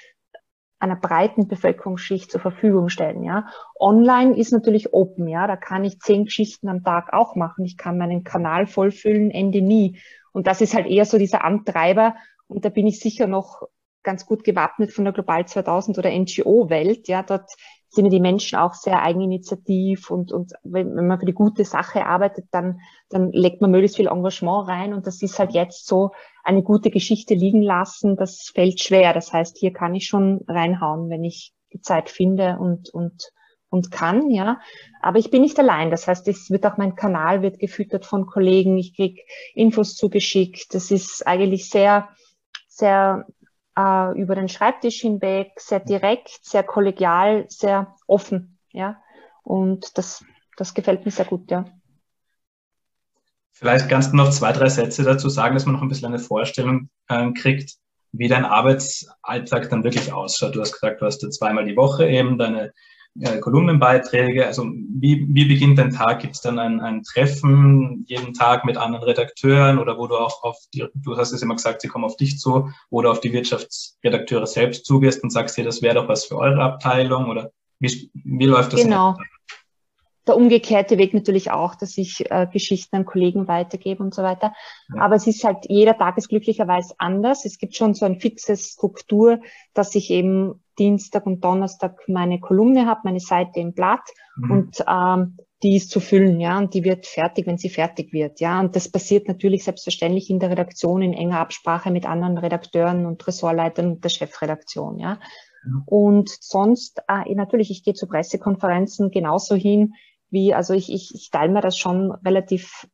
einer 0.85 0.97
breiten 0.97 1.49
Bevölkerungsschicht 1.49 2.31
zur 2.31 2.41
Verfügung 2.41 2.89
stellen. 2.89 3.23
Ja, 3.25 3.47
online 3.79 4.37
ist 4.37 4.53
natürlich 4.53 4.93
open. 4.93 5.29
Ja, 5.29 5.47
da 5.47 5.57
kann 5.57 5.85
ich 5.85 6.01
zehn 6.01 6.25
Geschichten 6.27 6.69
am 6.69 6.85
Tag 6.85 7.13
auch 7.13 7.35
machen. 7.35 7.65
Ich 7.65 7.77
kann 7.77 7.99
meinen 7.99 8.25
Kanal 8.25 8.67
vollfüllen, 8.67 9.31
Ende 9.31 9.63
nie. 9.63 9.99
Und 10.33 10.47
das 10.47 10.61
ist 10.61 10.75
halt 10.75 10.87
eher 10.87 11.05
so 11.05 11.19
dieser 11.19 11.45
Antreiber. 11.45 12.15
Und 12.47 12.65
da 12.65 12.69
bin 12.69 12.87
ich 12.87 13.01
sicher 13.01 13.27
noch 13.27 13.63
ganz 14.03 14.27
gut 14.27 14.45
gewappnet 14.45 14.93
von 14.93 15.05
der 15.05 15.15
Global 15.15 15.47
2000 15.47 15.99
oder 15.99 16.11
NGO-Welt. 16.11 17.09
Ja, 17.09 17.23
dort 17.23 17.51
sind 17.94 18.06
ja 18.06 18.11
die 18.11 18.20
Menschen 18.20 18.58
auch 18.58 18.75
sehr 18.75 19.02
eigeninitiativ 19.02 20.11
und, 20.11 20.32
und 20.32 20.52
wenn, 20.62 20.94
man 21.06 21.19
für 21.19 21.26
die 21.26 21.32
gute 21.32 21.64
Sache 21.64 22.06
arbeitet, 22.06 22.46
dann, 22.50 22.81
dann 23.08 23.31
legt 23.32 23.61
man 23.61 23.70
möglichst 23.70 23.96
viel 23.96 24.08
Engagement 24.08 24.69
rein 24.69 24.94
und 24.94 25.06
das 25.06 25.23
ist 25.23 25.38
halt 25.38 25.52
jetzt 25.52 25.87
so 25.87 26.10
eine 26.43 26.63
gute 26.63 26.91
Geschichte 26.91 27.34
liegen 27.34 27.63
lassen, 27.63 28.17
das 28.17 28.51
fällt 28.55 28.81
schwer. 28.81 29.13
Das 29.15 29.32
heißt, 29.32 29.56
hier 29.58 29.72
kann 29.72 29.94
ich 29.94 30.06
schon 30.06 30.44
reinhauen, 30.46 31.08
wenn 31.08 31.24
ich 31.24 31.55
die 31.72 31.81
Zeit 31.81 32.10
finde 32.10 32.58
und, 32.58 32.91
und, 32.91 33.32
und 33.70 33.91
kann, 33.91 34.31
ja. 34.31 34.60
Aber 35.01 35.19
ich 35.19 35.31
bin 35.31 35.43
nicht 35.43 35.58
allein. 35.58 35.91
Das 35.91 36.06
heißt, 36.06 36.29
es 36.29 36.51
wird 36.51 36.67
auch 36.67 36.77
mein 36.77 36.94
Kanal 36.94 37.43
wird 37.43 37.58
gefüttert 37.58 38.05
von 38.05 38.27
Kollegen. 38.27 38.79
Ich 38.79 38.94
krieg 38.94 39.20
Infos 39.55 39.96
zugeschickt. 39.96 40.74
Das 40.74 40.91
ist 40.91 41.27
eigentlich 41.27 41.70
sehr, 41.70 42.08
sehr 42.69 43.27
äh, 43.77 44.19
über 44.19 44.35
den 44.35 44.49
Schreibtisch 44.49 45.01
hinweg, 45.01 45.53
sehr 45.57 45.81
direkt, 45.81 46.41
sehr 46.43 46.63
kollegial, 46.63 47.47
sehr 47.49 47.95
offen, 48.07 48.59
ja. 48.71 49.01
Und 49.43 49.97
das, 49.99 50.25
das 50.57 50.75
gefällt 50.75 51.05
mir 51.05 51.11
sehr 51.11 51.27
gut, 51.27 51.51
ja. 51.51 51.65
Vielleicht 53.53 53.89
kannst 53.89 54.13
du 54.13 54.17
noch 54.17 54.31
zwei, 54.31 54.53
drei 54.53 54.69
Sätze 54.69 55.05
dazu 55.05 55.29
sagen, 55.29 55.55
dass 55.55 55.65
man 55.65 55.75
noch 55.75 55.83
ein 55.83 55.89
bisschen 55.89 56.09
eine 56.09 56.19
Vorstellung 56.19 56.91
äh, 57.09 57.31
kriegt, 57.33 57.77
wie 58.13 58.29
dein 58.29 58.45
Arbeitsalltag 58.45 59.71
dann 59.71 59.85
wirklich 59.85 60.13
ausschaut. 60.13 60.57
Du 60.57 60.61
hast 60.61 60.73
gesagt, 60.73 61.01
du 61.01 61.07
hast 61.07 61.23
ja 61.23 61.31
zweimal 61.31 61.65
die 61.65 61.77
Woche 61.77 62.09
eben 62.09 62.39
deine 62.39 62.73
äh, 63.21 63.39
Kolumnenbeiträge. 63.39 64.47
Also 64.47 64.65
wie, 64.65 65.27
wie 65.29 65.44
beginnt 65.44 65.79
dein 65.79 65.91
Tag? 65.91 66.21
Gibt 66.21 66.35
es 66.35 66.41
dann 66.41 66.59
ein, 66.59 66.81
ein 66.81 67.03
Treffen 67.03 68.05
jeden 68.09 68.35
Tag 68.35 68.65
mit 68.65 68.77
anderen 68.77 69.05
Redakteuren 69.05 69.79
oder 69.79 69.99
wo 69.99 70.06
du 70.06 70.17
auch 70.17 70.43
auf 70.43 70.59
die, 70.73 70.85
du 70.94 71.17
hast 71.17 71.33
es 71.33 71.43
immer 71.43 71.55
gesagt, 71.55 71.83
sie 71.83 71.89
kommen 71.89 72.05
auf 72.05 72.17
dich 72.17 72.39
zu, 72.39 72.71
oder 72.91 73.11
auf 73.11 73.21
die 73.21 73.33
Wirtschaftsredakteure 73.33 74.47
selbst 74.47 74.85
zugehst 74.85 75.23
und 75.23 75.31
sagst 75.31 75.56
dir, 75.56 75.65
das 75.65 75.83
wäre 75.83 75.94
doch 75.94 76.09
was 76.09 76.25
für 76.25 76.37
eure 76.37 76.63
Abteilung 76.63 77.29
oder 77.29 77.51
wie, 77.79 78.11
wie 78.15 78.47
läuft 78.47 78.73
das? 78.73 78.83
Genau. 78.83 79.17
Der 80.27 80.37
umgekehrte 80.37 80.97
Weg 80.99 81.13
natürlich 81.13 81.51
auch, 81.51 81.75
dass 81.75 81.99
ich 81.99 82.31
äh, 82.31 82.47
Geschichten 82.51 82.97
an 82.97 83.05
Kollegen 83.05 83.47
weitergebe 83.47 84.03
und 84.03 84.15
so 84.15 84.23
weiter. 84.23 84.55
Ja. 84.95 85.03
Aber 85.03 85.17
es 85.17 85.27
ist 85.27 85.45
halt, 85.45 85.67
jeder 85.69 85.97
Tag 85.97 86.17
ist 86.17 86.29
glücklicherweise 86.29 86.95
anders. 86.99 87.45
Es 87.45 87.59
gibt 87.59 87.77
schon 87.77 87.95
so 87.95 88.07
ein 88.07 88.21
fixes 88.21 88.73
Struktur, 88.73 89.41
dass 89.75 89.95
ich 89.95 90.11
eben 90.11 90.63
Dienstag 90.79 91.27
und 91.27 91.45
Donnerstag 91.45 92.01
meine 92.09 92.41
Kolumne 92.41 92.87
habe, 92.87 93.03
meine 93.05 93.21
Seite 93.21 93.61
im 93.61 93.75
Blatt 93.75 94.03
mhm. 94.37 94.51
und 94.51 94.85
ähm, 94.89 95.37
die 95.63 95.77
ist 95.77 95.91
zu 95.91 96.01
füllen, 96.01 96.41
ja, 96.41 96.59
und 96.59 96.75
die 96.75 96.85
wird 96.85 97.07
fertig, 97.07 97.47
wenn 97.47 97.57
sie 97.57 97.71
fertig 97.71 98.13
wird, 98.13 98.41
ja. 98.41 98.61
Und 98.61 98.77
das 98.77 98.91
passiert 98.91 99.29
natürlich 99.29 99.65
selbstverständlich 99.65 100.29
in 100.29 100.39
der 100.39 100.51
Redaktion 100.51 101.01
in 101.01 101.15
enger 101.15 101.41
Absprache 101.41 101.91
mit 101.91 102.05
anderen 102.05 102.37
Redakteuren 102.37 103.07
und 103.07 103.27
Ressortleitern 103.27 103.93
und 103.93 104.05
der 104.05 104.11
Chefredaktion, 104.11 104.99
ja. 104.99 105.19
Und 105.87 106.29
sonst, 106.29 107.01
äh, 107.09 107.35
natürlich, 107.35 107.71
ich 107.71 107.83
gehe 107.83 107.95
zu 107.95 108.07
Pressekonferenzen 108.07 109.11
genauso 109.11 109.55
hin, 109.55 109.95
wie, 110.34 110.53
also 110.53 110.74
ich, 110.74 110.93
ich, 110.93 111.14
ich 111.14 111.31
teile 111.31 111.50
mir 111.50 111.62
das 111.62 111.79
schon 111.79 112.12
relativ 112.12 112.86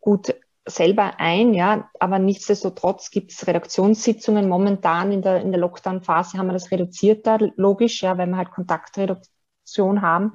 gut 0.00 0.34
selber 0.64 1.18
ein, 1.18 1.54
ja, 1.54 1.90
aber 1.98 2.18
nichtsdestotrotz 2.18 3.10
gibt 3.10 3.32
es 3.32 3.46
Redaktionssitzungen. 3.46 4.48
Momentan 4.48 5.12
in 5.12 5.22
der, 5.22 5.40
in 5.40 5.50
der 5.50 5.60
Lockdown-Phase 5.60 6.38
haben 6.38 6.46
wir 6.46 6.52
das 6.52 6.70
reduziert 6.70 7.26
da, 7.26 7.38
logisch, 7.56 8.02
ja, 8.02 8.16
weil 8.16 8.28
wir 8.28 8.36
halt 8.36 8.50
Kontaktreduktion 8.50 10.02
haben. 10.02 10.34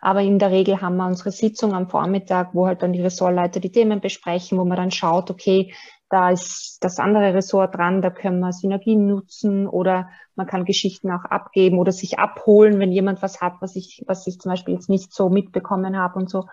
Aber 0.00 0.22
in 0.22 0.38
der 0.38 0.50
Regel 0.50 0.80
haben 0.80 0.96
wir 0.96 1.06
unsere 1.06 1.30
Sitzung 1.30 1.74
am 1.74 1.88
Vormittag, 1.88 2.54
wo 2.54 2.66
halt 2.66 2.82
dann 2.82 2.92
die 2.92 3.02
Ressortleiter 3.02 3.60
die 3.60 3.72
Themen 3.72 4.00
besprechen, 4.00 4.58
wo 4.58 4.64
man 4.64 4.76
dann 4.76 4.90
schaut, 4.90 5.30
okay, 5.30 5.72
da 6.12 6.28
ist 6.28 6.76
das 6.82 6.98
andere 6.98 7.32
Ressort 7.32 7.74
dran, 7.74 8.02
da 8.02 8.10
können 8.10 8.38
wir 8.40 8.52
Synergien 8.52 9.06
nutzen 9.06 9.66
oder 9.66 10.10
man 10.34 10.46
kann 10.46 10.66
Geschichten 10.66 11.10
auch 11.10 11.24
abgeben 11.24 11.78
oder 11.78 11.90
sich 11.90 12.18
abholen, 12.18 12.78
wenn 12.78 12.92
jemand 12.92 13.22
was 13.22 13.40
hat, 13.40 13.54
was 13.60 13.76
ich, 13.76 14.04
was 14.06 14.26
ich 14.26 14.38
zum 14.38 14.50
Beispiel 14.50 14.74
jetzt 14.74 14.90
nicht 14.90 15.14
so 15.14 15.30
mitbekommen 15.30 15.96
habe 15.96 16.18
und 16.18 16.28
so. 16.28 16.44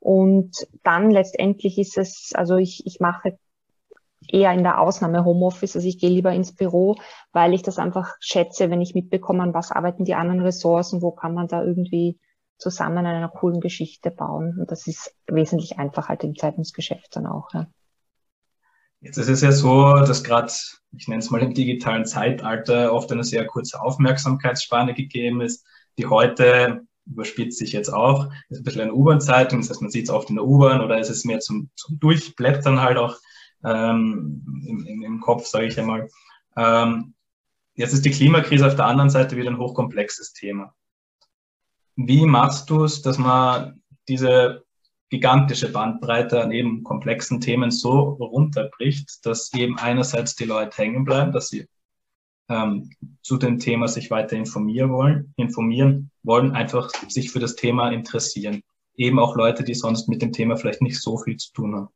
Und 0.00 0.66
dann 0.82 1.12
letztendlich 1.12 1.78
ist 1.78 1.96
es, 1.98 2.32
also 2.34 2.56
ich, 2.56 2.84
ich 2.84 2.98
mache 2.98 3.38
eher 4.26 4.52
in 4.52 4.64
der 4.64 4.80
Ausnahme 4.80 5.24
Homeoffice, 5.24 5.76
also 5.76 5.86
ich 5.86 6.00
gehe 6.00 6.10
lieber 6.10 6.32
ins 6.32 6.56
Büro, 6.56 6.96
weil 7.30 7.54
ich 7.54 7.62
das 7.62 7.78
einfach 7.78 8.16
schätze, 8.18 8.70
wenn 8.70 8.80
ich 8.80 8.96
mitbekomme, 8.96 9.54
was 9.54 9.70
arbeiten 9.70 10.04
die 10.04 10.16
anderen 10.16 10.40
Ressourcen, 10.40 11.00
wo 11.00 11.12
kann 11.12 11.32
man 11.32 11.46
da 11.46 11.62
irgendwie 11.62 12.18
zusammen 12.58 12.98
an 12.98 13.06
einer 13.06 13.28
coolen 13.28 13.60
Geschichte 13.60 14.10
bauen. 14.10 14.58
Und 14.58 14.72
das 14.72 14.88
ist 14.88 15.14
wesentlich 15.28 15.78
einfacher 15.78 16.08
halt 16.08 16.24
im 16.24 16.34
Zeitungsgeschäft 16.34 17.14
dann 17.14 17.28
auch. 17.28 17.54
Ja. 17.54 17.68
Jetzt 19.06 19.18
ist 19.18 19.28
es 19.28 19.40
ja 19.40 19.52
so, 19.52 19.94
dass 19.94 20.24
gerade, 20.24 20.52
ich 20.98 21.06
nenne 21.06 21.20
es 21.20 21.30
mal 21.30 21.40
im 21.40 21.54
digitalen 21.54 22.04
Zeitalter, 22.04 22.92
oft 22.92 23.12
eine 23.12 23.22
sehr 23.22 23.46
kurze 23.46 23.80
Aufmerksamkeitsspanne 23.80 24.94
gegeben 24.94 25.40
ist, 25.42 25.64
die 25.96 26.06
heute 26.06 26.84
überspitzt 27.06 27.58
sich 27.58 27.70
jetzt 27.70 27.88
auch, 27.88 28.28
ist 28.48 28.58
ein 28.58 28.64
bisschen 28.64 28.80
eine 28.80 28.94
U-Bahn-Zeitung, 28.94 29.60
das 29.60 29.70
heißt, 29.70 29.80
man 29.80 29.92
sieht 29.92 30.06
es 30.06 30.10
oft 30.10 30.28
in 30.28 30.34
der 30.34 30.44
U-Bahn 30.44 30.80
oder 30.80 30.98
ist 30.98 31.08
es 31.08 31.24
mehr 31.24 31.38
zum, 31.38 31.70
zum 31.76 32.00
Durchblättern 32.00 32.80
halt 32.80 32.98
auch 32.98 33.16
ähm, 33.64 34.64
im, 34.66 35.02
im, 35.04 35.20
Kopf, 35.20 35.46
sage 35.46 35.66
ich 35.66 35.78
einmal. 35.78 36.08
Ähm, 36.56 37.14
jetzt 37.74 37.92
ist 37.92 38.04
die 38.04 38.10
Klimakrise 38.10 38.66
auf 38.66 38.74
der 38.74 38.86
anderen 38.86 39.10
Seite 39.10 39.36
wieder 39.36 39.50
ein 39.50 39.58
hochkomplexes 39.58 40.32
Thema. 40.32 40.74
Wie 41.94 42.26
machst 42.26 42.68
du 42.70 42.82
es, 42.82 43.02
dass 43.02 43.18
man 43.18 43.84
diese 44.08 44.65
gigantische 45.10 45.70
Bandbreite 45.70 46.42
an 46.42 46.50
eben 46.50 46.82
komplexen 46.82 47.40
Themen 47.40 47.70
so 47.70 48.00
runterbricht, 48.00 49.24
dass 49.24 49.52
eben 49.54 49.78
einerseits 49.78 50.34
die 50.34 50.44
Leute 50.44 50.76
hängen 50.76 51.04
bleiben, 51.04 51.32
dass 51.32 51.48
sie 51.48 51.66
ähm, 52.48 52.90
zu 53.22 53.36
dem 53.36 53.58
Thema 53.58 53.88
sich 53.88 54.10
weiter 54.10 54.36
informieren 54.36 54.92
wollen, 54.92 55.32
informieren 55.36 56.10
wollen, 56.22 56.52
einfach 56.52 56.90
sich 57.08 57.30
für 57.30 57.40
das 57.40 57.56
Thema 57.56 57.90
interessieren. 57.90 58.62
Eben 58.96 59.18
auch 59.18 59.36
Leute, 59.36 59.62
die 59.62 59.74
sonst 59.74 60.08
mit 60.08 60.22
dem 60.22 60.32
Thema 60.32 60.56
vielleicht 60.56 60.82
nicht 60.82 61.00
so 61.00 61.18
viel 61.18 61.36
zu 61.36 61.52
tun 61.52 61.74
haben. 61.74 61.88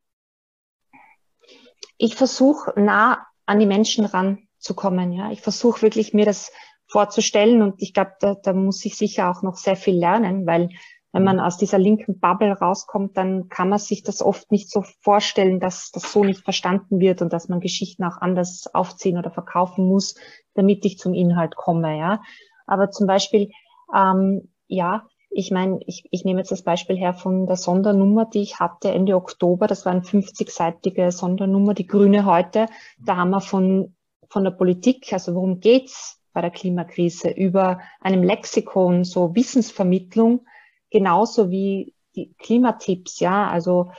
Ich 1.99 2.15
versuche 2.15 2.73
nah 2.81 3.27
an 3.47 3.59
die 3.59 3.67
Menschen 3.67 4.05
ranzukommen. 4.05 5.13
Ja, 5.13 5.31
ich 5.31 5.41
versuche 5.41 5.83
wirklich 5.83 6.15
mir 6.15 6.25
das 6.25 6.53
vorzustellen 6.87 7.63
und 7.63 7.81
ich 7.81 7.95
glaube, 7.95 8.13
da, 8.21 8.35
da 8.35 8.53
muss 8.53 8.85
ich 8.85 8.97
sicher 8.97 9.31
auch 9.31 9.43
noch 9.43 9.57
sehr 9.57 9.77
viel 9.77 9.97
lernen, 9.97 10.47
weil 10.47 10.71
wenn 11.13 11.25
man 11.25 11.41
aus 11.41 11.57
dieser 11.57 11.79
linken 11.79 12.21
Bubble 12.21 12.53
rauskommt, 12.53 13.17
dann 13.17 13.49
kann 13.49 13.69
man 13.69 13.79
sich 13.79 14.03
das 14.03 14.23
oft 14.23 14.51
nicht 14.53 14.71
so 14.71 14.83
vorstellen, 15.01 15.61
dass 15.61 15.91
das 15.91 16.13
so 16.13 16.25
nicht 16.25 16.43
verstanden 16.45 17.01
wird 17.01 17.21
und 17.23 17.33
dass 17.33 17.49
man 17.49 17.61
Geschichten 17.61 18.05
auch 18.05 18.19
anders 18.19 18.73
aufziehen 18.73 19.19
oder 19.19 19.31
verkaufen 19.31 19.87
muss, 19.87 20.15
damit 20.55 20.85
ich 20.85 20.99
zum 20.99 21.15
Inhalt 21.15 21.57
komme. 21.57 21.99
Ja, 21.99 22.23
aber 22.67 22.91
zum 22.91 23.07
Beispiel, 23.07 23.51
ähm, 23.95 24.49
ja, 24.69 25.07
ich 25.31 25.51
meine, 25.51 25.81
ich, 25.87 26.09
ich 26.11 26.25
nehme 26.25 26.41
jetzt 26.41 26.51
das 26.51 26.63
Beispiel 26.63 26.97
her 26.97 27.15
von 27.15 27.47
der 27.47 27.57
Sondernummer, 27.57 28.27
die 28.27 28.43
ich 28.43 28.59
hatte 28.59 28.91
Ende 28.91 29.15
Oktober. 29.15 29.67
Das 29.67 29.85
war 29.87 29.93
eine 29.93 30.03
50-seitige 30.03 31.13
Sondernummer, 31.13 31.75
die 31.75 31.87
Grüne 31.87 32.25
heute. 32.25 32.67
Da 33.05 33.17
haben 33.17 33.31
wir 33.31 33.41
von 33.41 33.95
von 34.31 34.45
der 34.45 34.53
Politik, 34.53 35.13
also 35.13 35.35
worum 35.35 35.61
geht's 35.61 36.21
bei 36.33 36.41
der 36.41 36.51
Klimakrise, 36.51 37.31
über 37.31 37.81
einem 38.01 38.23
Lexikon, 38.23 39.05
so 39.05 39.35
Wissensvermittlung 39.35 40.47
genauso 40.91 41.51
wie 41.51 41.95
die 42.17 42.35
Klimatipps, 42.39 43.21
ja, 43.21 43.49
also 43.49 43.91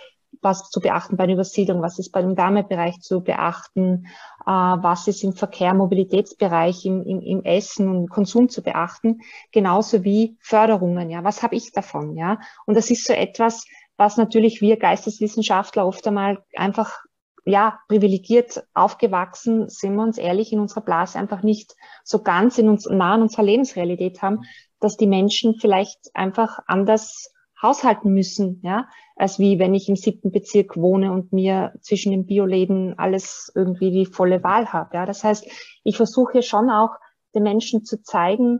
was 0.41 0.69
zu 0.69 0.79
beachten 0.79 1.17
bei 1.17 1.25
der 1.27 1.35
Übersiedlung, 1.35 1.81
was 1.81 1.99
ist 1.99 2.11
bei 2.11 2.21
dem 2.21 2.37
Wärmebereich 2.37 2.99
zu 2.99 3.21
beachten, 3.21 4.07
äh, 4.45 4.49
was 4.49 5.07
ist 5.07 5.23
im 5.23 5.33
Verkehr, 5.33 5.73
Mobilitätsbereich, 5.73 6.85
im, 6.85 7.03
im, 7.03 7.21
im 7.21 7.43
Essen 7.43 7.87
und 7.89 8.09
Konsum 8.09 8.49
zu 8.49 8.63
beachten, 8.63 9.19
genauso 9.51 10.03
wie 10.03 10.37
Förderungen, 10.39 11.09
ja, 11.09 11.23
was 11.23 11.43
habe 11.43 11.55
ich 11.55 11.71
davon, 11.71 12.15
ja? 12.15 12.39
Und 12.65 12.75
das 12.75 12.89
ist 12.89 13.05
so 13.05 13.13
etwas, 13.13 13.65
was 13.97 14.17
natürlich 14.17 14.61
wir 14.61 14.77
Geisteswissenschaftler 14.77 15.85
oft 15.85 16.07
einmal 16.07 16.43
einfach 16.55 17.03
ja, 17.43 17.79
privilegiert 17.87 18.63
aufgewachsen, 18.73 19.67
sind 19.67 19.95
wir 19.95 20.03
uns 20.03 20.17
ehrlich, 20.17 20.53
in 20.53 20.59
unserer 20.59 20.81
Blase 20.81 21.17
einfach 21.17 21.41
nicht 21.41 21.75
so 22.03 22.21
ganz 22.21 22.57
in 22.57 22.69
uns, 22.69 22.85
nah 22.87 23.13
an 23.13 23.23
unserer 23.23 23.43
Lebensrealität 23.43 24.21
haben, 24.21 24.43
dass 24.81 24.97
die 24.97 25.07
Menschen 25.07 25.55
vielleicht 25.55 26.09
einfach 26.13 26.59
anders 26.67 27.31
haushalten 27.61 28.11
müssen, 28.11 28.59
ja, 28.63 28.87
als 29.15 29.39
wie 29.39 29.59
wenn 29.59 29.73
ich 29.73 29.87
im 29.87 29.95
siebten 29.95 30.31
Bezirk 30.31 30.77
wohne 30.77 31.11
und 31.11 31.31
mir 31.31 31.73
zwischen 31.81 32.11
den 32.11 32.25
Bioläden 32.25 32.97
alles 32.97 33.51
irgendwie 33.55 33.91
die 33.91 34.05
volle 34.05 34.43
Wahl 34.43 34.73
habe. 34.73 34.95
Ja, 34.95 35.05
das 35.05 35.23
heißt, 35.23 35.47
ich 35.83 35.95
versuche 35.95 36.41
schon 36.41 36.69
auch 36.69 36.95
den 37.35 37.43
Menschen 37.43 37.85
zu 37.85 38.01
zeigen 38.01 38.59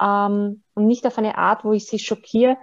ähm, 0.00 0.62
und 0.74 0.86
nicht 0.86 1.06
auf 1.06 1.18
eine 1.18 1.36
Art, 1.36 1.64
wo 1.64 1.72
ich 1.72 1.86
sie 1.86 1.98
schockiere. 1.98 2.56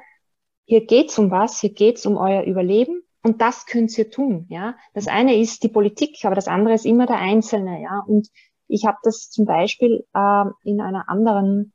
Hier 0.65 0.85
geht's 0.85 1.19
um 1.19 1.29
was, 1.29 1.59
hier 1.59 1.73
geht's 1.73 2.05
um 2.05 2.15
euer 2.15 2.43
Überleben 2.43 3.03
und 3.23 3.41
das 3.41 3.65
könnt 3.65 3.97
ihr 3.97 4.09
tun. 4.09 4.45
Ja, 4.49 4.75
das 4.93 5.07
eine 5.07 5.35
ist 5.35 5.63
die 5.63 5.69
Politik, 5.69 6.23
aber 6.23 6.35
das 6.35 6.47
andere 6.47 6.75
ist 6.75 6.85
immer 6.85 7.05
der 7.05 7.17
Einzelne. 7.17 7.81
Ja, 7.81 8.03
und 8.07 8.29
ich 8.69 8.85
habe 8.85 8.97
das 9.03 9.29
zum 9.29 9.45
Beispiel 9.45 10.05
äh, 10.13 10.45
in 10.63 10.79
einer 10.79 11.09
anderen 11.09 11.72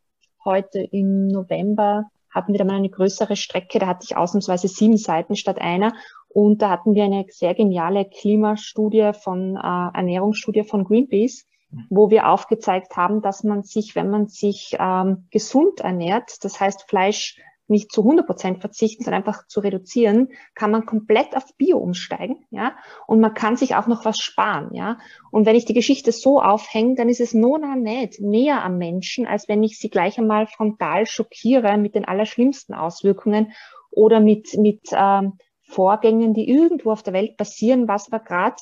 heute 0.49 0.81
im 0.81 1.28
November 1.28 2.05
hatten 2.31 2.52
wir 2.52 2.64
da 2.64 2.73
eine 2.73 2.88
größere 2.88 3.37
Strecke, 3.37 3.78
da 3.78 3.87
hatte 3.87 4.05
ich 4.09 4.17
ausnahmsweise 4.17 4.69
sieben 4.69 4.97
Seiten 4.97 5.37
statt 5.37 5.61
einer. 5.61 5.93
Und 6.28 6.62
da 6.62 6.71
hatten 6.71 6.95
wir 6.95 7.05
eine 7.05 7.26
sehr 7.28 7.55
geniale 7.55 8.05
Klimastudie 8.05 9.12
von 9.12 9.57
äh, 9.57 9.61
Ernährungsstudie 9.61 10.64
von 10.64 10.85
Greenpeace, 10.85 11.47
wo 11.90 12.11
wir 12.11 12.28
aufgezeigt 12.28 12.97
haben, 12.97 13.23
dass 13.23 13.45
man 13.45 13.62
sich, 13.62 13.95
wenn 13.95 14.11
man 14.11 14.28
sich 14.28 14.76
ähm, 14.78 15.26
gesund 15.31 15.81
ernährt, 15.81 16.45
das 16.45 16.61
heißt 16.61 16.88
Fleisch 16.88 17.38
nicht 17.69 17.93
zu 17.93 18.03
100 18.03 18.27
Prozent 18.27 18.61
verzichten, 18.61 19.05
sondern 19.05 19.23
einfach 19.23 19.47
zu 19.47 19.61
reduzieren, 19.61 20.29
kann 20.55 20.71
man 20.71 20.87
komplett 20.87 21.37
auf 21.37 21.45
Bio 21.57 21.79
umsteigen, 21.79 22.45
ja, 22.51 22.77
und 23.07 23.21
man 23.21 23.35
kann 23.35 23.57
sich 23.57 23.77
auch 23.77 23.87
noch 23.87 24.05
was 24.05 24.19
sparen, 24.19 24.75
ja. 24.75 24.99
Und 25.31 25.47
wenn 25.47 25.57
ich 25.57 25.65
die 25.65 25.75
Geschichte 25.75 26.13
so 26.13 26.41
aufhänge, 26.41 26.95
dann 26.95 27.09
ist 27.09 27.21
es 27.21 27.35
nona 27.35 27.77
nicht 27.77 28.21
näher 28.21 28.65
am 28.65 28.79
Menschen, 28.79 29.27
als 29.27 29.49
wenn 29.49 29.63
ich 29.63 29.79
sie 29.79 29.91
gleich 29.91 30.19
einmal 30.19 30.47
frontal 30.47 31.07
schockiere 31.07 31.77
mit 31.77 31.95
den 31.95 32.05
allerschlimmsten 32.05 32.75
Auswirkungen 32.75 33.53
oder 33.91 34.21
mit, 34.21 34.57
mit 34.57 34.81
ähm, 34.93 35.35
Vorgängen, 35.63 36.33
die 36.33 36.49
irgendwo 36.49 36.91
auf 36.93 37.03
der 37.03 37.13
Welt 37.13 37.37
passieren, 37.37 37.89
was 37.89 38.11
wir 38.11 38.21
gerade 38.21 38.57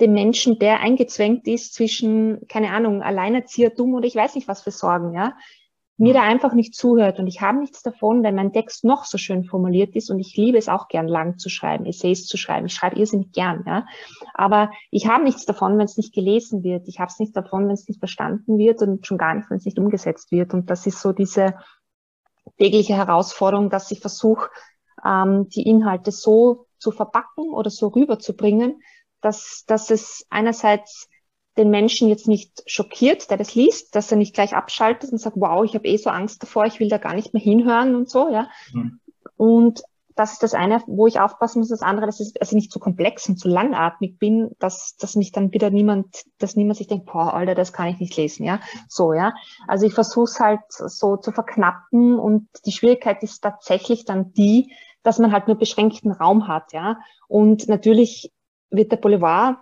dem 0.00 0.12
Menschen, 0.12 0.58
der 0.58 0.80
eingezwängt 0.80 1.46
ist 1.46 1.74
zwischen, 1.74 2.46
keine 2.48 2.70
Ahnung, 2.70 3.02
Alleinerziehertum 3.02 3.94
oder 3.94 4.06
ich 4.06 4.16
weiß 4.16 4.34
nicht 4.34 4.48
was 4.48 4.62
für 4.62 4.70
Sorgen, 4.70 5.14
ja, 5.14 5.36
mir 6.00 6.14
da 6.14 6.22
einfach 6.22 6.54
nicht 6.54 6.74
zuhört 6.74 7.18
und 7.18 7.26
ich 7.26 7.42
habe 7.42 7.58
nichts 7.58 7.82
davon, 7.82 8.22
wenn 8.22 8.34
mein 8.34 8.54
Text 8.54 8.84
noch 8.84 9.04
so 9.04 9.18
schön 9.18 9.44
formuliert 9.44 9.94
ist 9.94 10.10
und 10.10 10.18
ich 10.18 10.34
liebe 10.34 10.56
es 10.56 10.70
auch 10.70 10.88
gern 10.88 11.06
lang 11.06 11.36
zu 11.36 11.50
schreiben, 11.50 11.84
Essays 11.84 12.26
zu 12.26 12.38
schreiben. 12.38 12.66
Ich 12.66 12.74
schreibe 12.74 12.98
irrsinnig 12.98 13.32
gern, 13.32 13.64
ja. 13.66 13.84
Aber 14.32 14.70
ich 14.90 15.06
habe 15.06 15.24
nichts 15.24 15.44
davon, 15.44 15.76
wenn 15.76 15.84
es 15.84 15.98
nicht 15.98 16.14
gelesen 16.14 16.64
wird. 16.64 16.88
Ich 16.88 17.00
habe 17.00 17.10
es 17.10 17.18
nicht 17.18 17.36
davon, 17.36 17.66
wenn 17.66 17.74
es 17.74 17.86
nicht 17.86 17.98
verstanden 17.98 18.56
wird 18.56 18.80
und 18.80 19.06
schon 19.06 19.18
gar 19.18 19.34
nicht, 19.34 19.50
wenn 19.50 19.58
es 19.58 19.66
nicht 19.66 19.78
umgesetzt 19.78 20.32
wird. 20.32 20.54
Und 20.54 20.70
das 20.70 20.86
ist 20.86 21.02
so 21.02 21.12
diese 21.12 21.54
tägliche 22.56 22.94
Herausforderung, 22.94 23.68
dass 23.68 23.90
ich 23.90 24.00
versuche, 24.00 24.48
ähm, 25.04 25.50
die 25.50 25.68
Inhalte 25.68 26.12
so 26.12 26.66
zu 26.78 26.92
verpacken 26.92 27.52
oder 27.52 27.68
so 27.68 27.88
rüberzubringen, 27.88 28.80
dass, 29.20 29.64
dass 29.66 29.90
es 29.90 30.24
einerseits 30.30 31.09
den 31.56 31.70
Menschen 31.70 32.08
jetzt 32.08 32.28
nicht 32.28 32.62
schockiert, 32.66 33.30
der 33.30 33.36
das 33.36 33.54
liest, 33.54 33.94
dass 33.94 34.10
er 34.10 34.16
nicht 34.16 34.34
gleich 34.34 34.54
abschaltet 34.54 35.10
und 35.12 35.18
sagt, 35.18 35.36
wow, 35.38 35.64
ich 35.64 35.74
habe 35.74 35.86
eh 35.86 35.96
so 35.96 36.10
Angst 36.10 36.42
davor, 36.42 36.66
ich 36.66 36.80
will 36.80 36.88
da 36.88 36.98
gar 36.98 37.14
nicht 37.14 37.34
mehr 37.34 37.42
hinhören 37.42 37.94
und 37.94 38.08
so, 38.08 38.30
ja. 38.30 38.48
Mhm. 38.72 39.00
Und 39.36 39.82
das 40.20 40.32
ist 40.32 40.42
das 40.42 40.54
eine, 40.54 40.82
wo 40.86 41.06
ich 41.06 41.18
aufpassen 41.18 41.60
muss. 41.60 41.68
Das 41.68 41.80
andere, 41.80 42.04
dass 42.06 42.20
ich 42.20 42.40
also 42.40 42.54
nicht 42.54 42.70
zu 42.70 42.78
komplex 42.78 43.28
und 43.28 43.38
zu 43.38 43.48
langatmig 43.48 44.18
bin, 44.18 44.50
dass, 44.58 44.96
dass 44.96 45.16
mich 45.16 45.32
dann 45.32 45.52
wieder 45.52 45.70
niemand, 45.70 46.24
dass 46.38 46.56
niemand 46.56 46.76
sich 46.76 46.88
denkt, 46.88 47.06
boah, 47.06 47.32
Alter, 47.32 47.54
das 47.54 47.72
kann 47.72 47.88
ich 47.88 48.00
nicht 48.00 48.16
lesen, 48.16 48.44
ja. 48.44 48.60
So, 48.86 49.14
ja. 49.14 49.32
Also 49.66 49.86
ich 49.86 49.94
versuche 49.94 50.24
es 50.24 50.38
halt 50.38 50.60
so 50.68 51.16
zu 51.16 51.32
verknappen 51.32 52.18
und 52.18 52.48
die 52.66 52.72
Schwierigkeit 52.72 53.22
ist 53.22 53.40
tatsächlich 53.40 54.04
dann 54.04 54.32
die, 54.34 54.72
dass 55.02 55.18
man 55.18 55.32
halt 55.32 55.46
nur 55.46 55.56
beschränkten 55.56 56.12
Raum 56.12 56.48
hat, 56.48 56.72
ja. 56.72 56.98
Und 57.26 57.68
natürlich 57.68 58.30
wird 58.68 58.92
der 58.92 58.98
Boulevard 58.98 59.56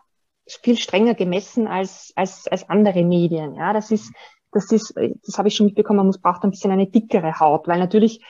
viel 0.49 0.77
strenger 0.77 1.15
gemessen 1.15 1.67
als, 1.67 2.13
als, 2.17 2.47
als 2.49 2.69
andere 2.69 3.05
Medien. 3.05 3.55
Ja, 3.55 3.73
das 3.73 3.91
ist, 3.91 4.13
das 4.53 4.73
ist, 4.73 4.95
das 4.97 5.39
habe 5.39 5.49
ich 5.49 5.57
schon 5.57 5.67
mitbekommen, 5.67 5.99
man 5.99 6.07
muss, 6.07 6.21
braucht 6.21 6.43
ein 6.45 6.51
bisschen 6.51 6.71
eine 6.71 6.87
dickere 6.87 7.39
Haut, 7.39 7.69
weil 7.69 7.79
natürlich 7.79 8.25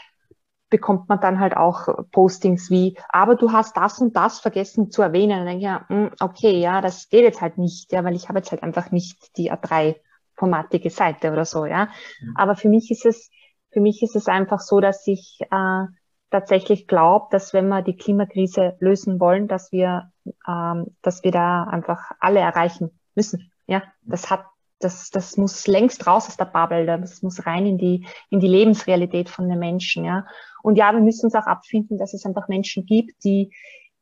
bekommt 0.71 1.09
man 1.09 1.21
dann 1.21 1.41
halt 1.41 1.57
auch 1.57 1.89
Postings 2.13 2.71
wie, 2.71 2.97
aber 3.09 3.37
du 3.37 3.53
hast 3.53 3.77
das 3.77 4.01
und 4.01 4.15
das 4.17 4.41
vergessen 4.41 4.91
zu 4.91 5.03
erwähnen. 5.03 5.33
Und 5.33 5.39
dann 5.39 5.47
denke 5.47 5.59
ich, 5.59 5.65
ja, 5.65 5.89
hm, 5.89 6.11
okay, 6.21 6.61
ja, 6.61 6.81
das 6.81 7.09
geht 7.09 7.23
jetzt 7.23 7.41
halt 7.41 7.59
nicht, 7.59 7.93
ja, 7.93 8.05
weil 8.05 8.15
ich 8.15 8.29
habe 8.29 8.39
jetzt 8.39 8.51
halt 8.51 8.63
einfach 8.63 8.91
nicht 8.91 9.37
die 9.37 9.51
A3-formatige 9.51 10.91
Seite 10.91 11.33
oder 11.33 11.45
so, 11.45 11.65
ja. 11.65 11.89
Mhm. 12.21 12.35
Aber 12.37 12.57
für 12.57 12.69
mich 12.69 12.91
ist 12.91 13.07
es, 13.07 13.31
für 13.71 13.81
mich 13.81 14.03
ist 14.03 14.17
es 14.17 14.29
einfach 14.29 14.61
so, 14.61 14.81
dass 14.81 15.07
ich 15.07 15.39
äh, 15.51 15.85
tatsächlich 16.31 16.87
glaube, 16.87 17.29
dass 17.31 17.55
wenn 17.55 17.69
wir 17.69 17.83
die 17.83 17.97
Klimakrise 17.97 18.77
lösen 18.81 19.21
wollen, 19.21 19.49
dass 19.49 19.73
wir, 19.73 20.13
ähm, 20.47 20.97
dass 21.03 21.25
wir 21.25 21.33
da 21.33 21.65
einfach 21.65 22.13
alle 22.21 22.41
erreichen 22.41 22.91
müssen. 23.15 23.51
Ja, 23.67 23.83
das 24.03 24.31
hat 24.31 24.45
das, 24.81 25.11
das 25.11 25.37
muss 25.37 25.67
längst 25.67 26.07
raus 26.07 26.29
aus 26.29 26.37
der 26.37 26.45
Bubble, 26.45 26.87
das 26.87 27.23
muss 27.23 27.47
rein 27.47 27.67
in 27.67 27.79
die, 27.79 28.07
in 28.31 28.41
die 28.41 28.49
Lebensrealität 28.49 29.29
von 29.29 29.49
den 29.49 29.59
Menschen, 29.59 30.05
ja. 30.05 30.27
Und 30.63 30.77
ja, 30.77 30.93
wir 30.93 31.01
müssen 31.01 31.27
uns 31.27 31.35
auch 31.35 31.47
abfinden, 31.47 31.99
dass 31.99 32.15
es 32.15 32.25
einfach 32.25 32.49
Menschen 32.49 32.87
gibt, 32.87 33.25
die, 33.25 33.53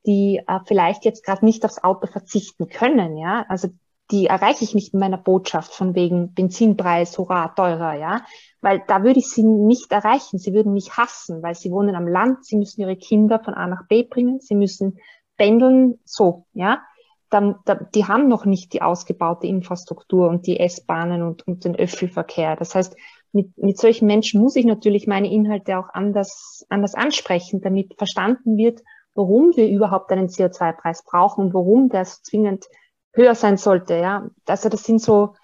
die 0.07 0.43
äh, 0.47 0.61
vielleicht 0.67 1.05
jetzt 1.05 1.25
gerade 1.25 1.45
nicht 1.45 1.65
aufs 1.65 1.83
Auto 1.83 2.07
verzichten 2.07 2.69
können, 2.69 3.17
ja. 3.17 3.47
Also 3.49 3.69
die 4.11 4.27
erreiche 4.27 4.63
ich 4.63 4.75
nicht 4.75 4.95
in 4.95 5.01
meiner 5.01 5.19
Botschaft 5.19 5.73
von 5.73 5.95
wegen 5.97 6.33
Benzinpreis, 6.33 7.19
hurra, 7.19 7.49
teurer, 7.49 7.95
ja. 7.95 8.23
Weil 8.61 8.83
da 8.87 9.03
würde 9.03 9.19
ich 9.19 9.29
sie 9.29 9.43
nicht 9.43 9.91
erreichen. 9.93 10.39
Sie 10.39 10.53
würden 10.53 10.73
mich 10.73 10.97
hassen, 10.97 11.43
weil 11.43 11.55
sie 11.55 11.73
wohnen 11.73 11.97
am 11.97 12.07
Land, 12.07 12.45
sie 12.45 12.57
müssen 12.57 12.83
ihre 12.83 12.97
Kinder 12.97 13.41
von 13.43 13.55
A 13.55 13.67
nach 13.67 13.89
B 13.89 14.05
bringen, 14.05 14.41
sie 14.41 14.55
müssen 14.55 14.99
pendeln, 15.37 15.99
so, 16.05 16.47
ja 16.53 16.83
dann, 17.31 17.57
da, 17.65 17.75
die 17.75 18.07
haben 18.07 18.29
noch 18.29 18.45
nicht 18.45 18.73
die 18.73 18.83
ausgebaute 18.83 19.47
Infrastruktur 19.47 20.29
und 20.29 20.47
die 20.47 20.61
S-Bahnen 20.61 21.23
und, 21.23 21.47
und 21.47 21.65
den 21.65 21.77
Öffelverkehr. 21.77 22.57
Das 22.57 22.75
heißt, 22.75 22.97
mit, 23.33 23.57
mit 23.59 23.79
solchen 23.79 24.07
Menschen 24.07 24.41
muss 24.41 24.57
ich 24.57 24.65
natürlich 24.65 25.07
meine 25.07 25.31
Inhalte 25.31 25.79
auch 25.79 25.89
anders, 25.93 26.65
anders 26.69 26.95
ansprechen, 26.95 27.61
damit 27.61 27.95
verstanden 27.99 28.57
wird, 28.57 28.81
warum 29.15 29.57
wir 29.57 29.69
überhaupt 29.69 30.11
einen 30.13 30.29
CO2-Preis 30.29 31.05
brauchen 31.05 31.47
und 31.47 31.55
warum 31.55 31.89
das 31.89 32.23
zwingend 32.23 32.67
höher 33.13 33.35
sein 33.35 33.57
sollte. 33.57 33.95
Ja, 33.95 34.31
also 34.47 34.69
das 34.69 34.85
sind 34.85 35.01
so, 35.01 35.35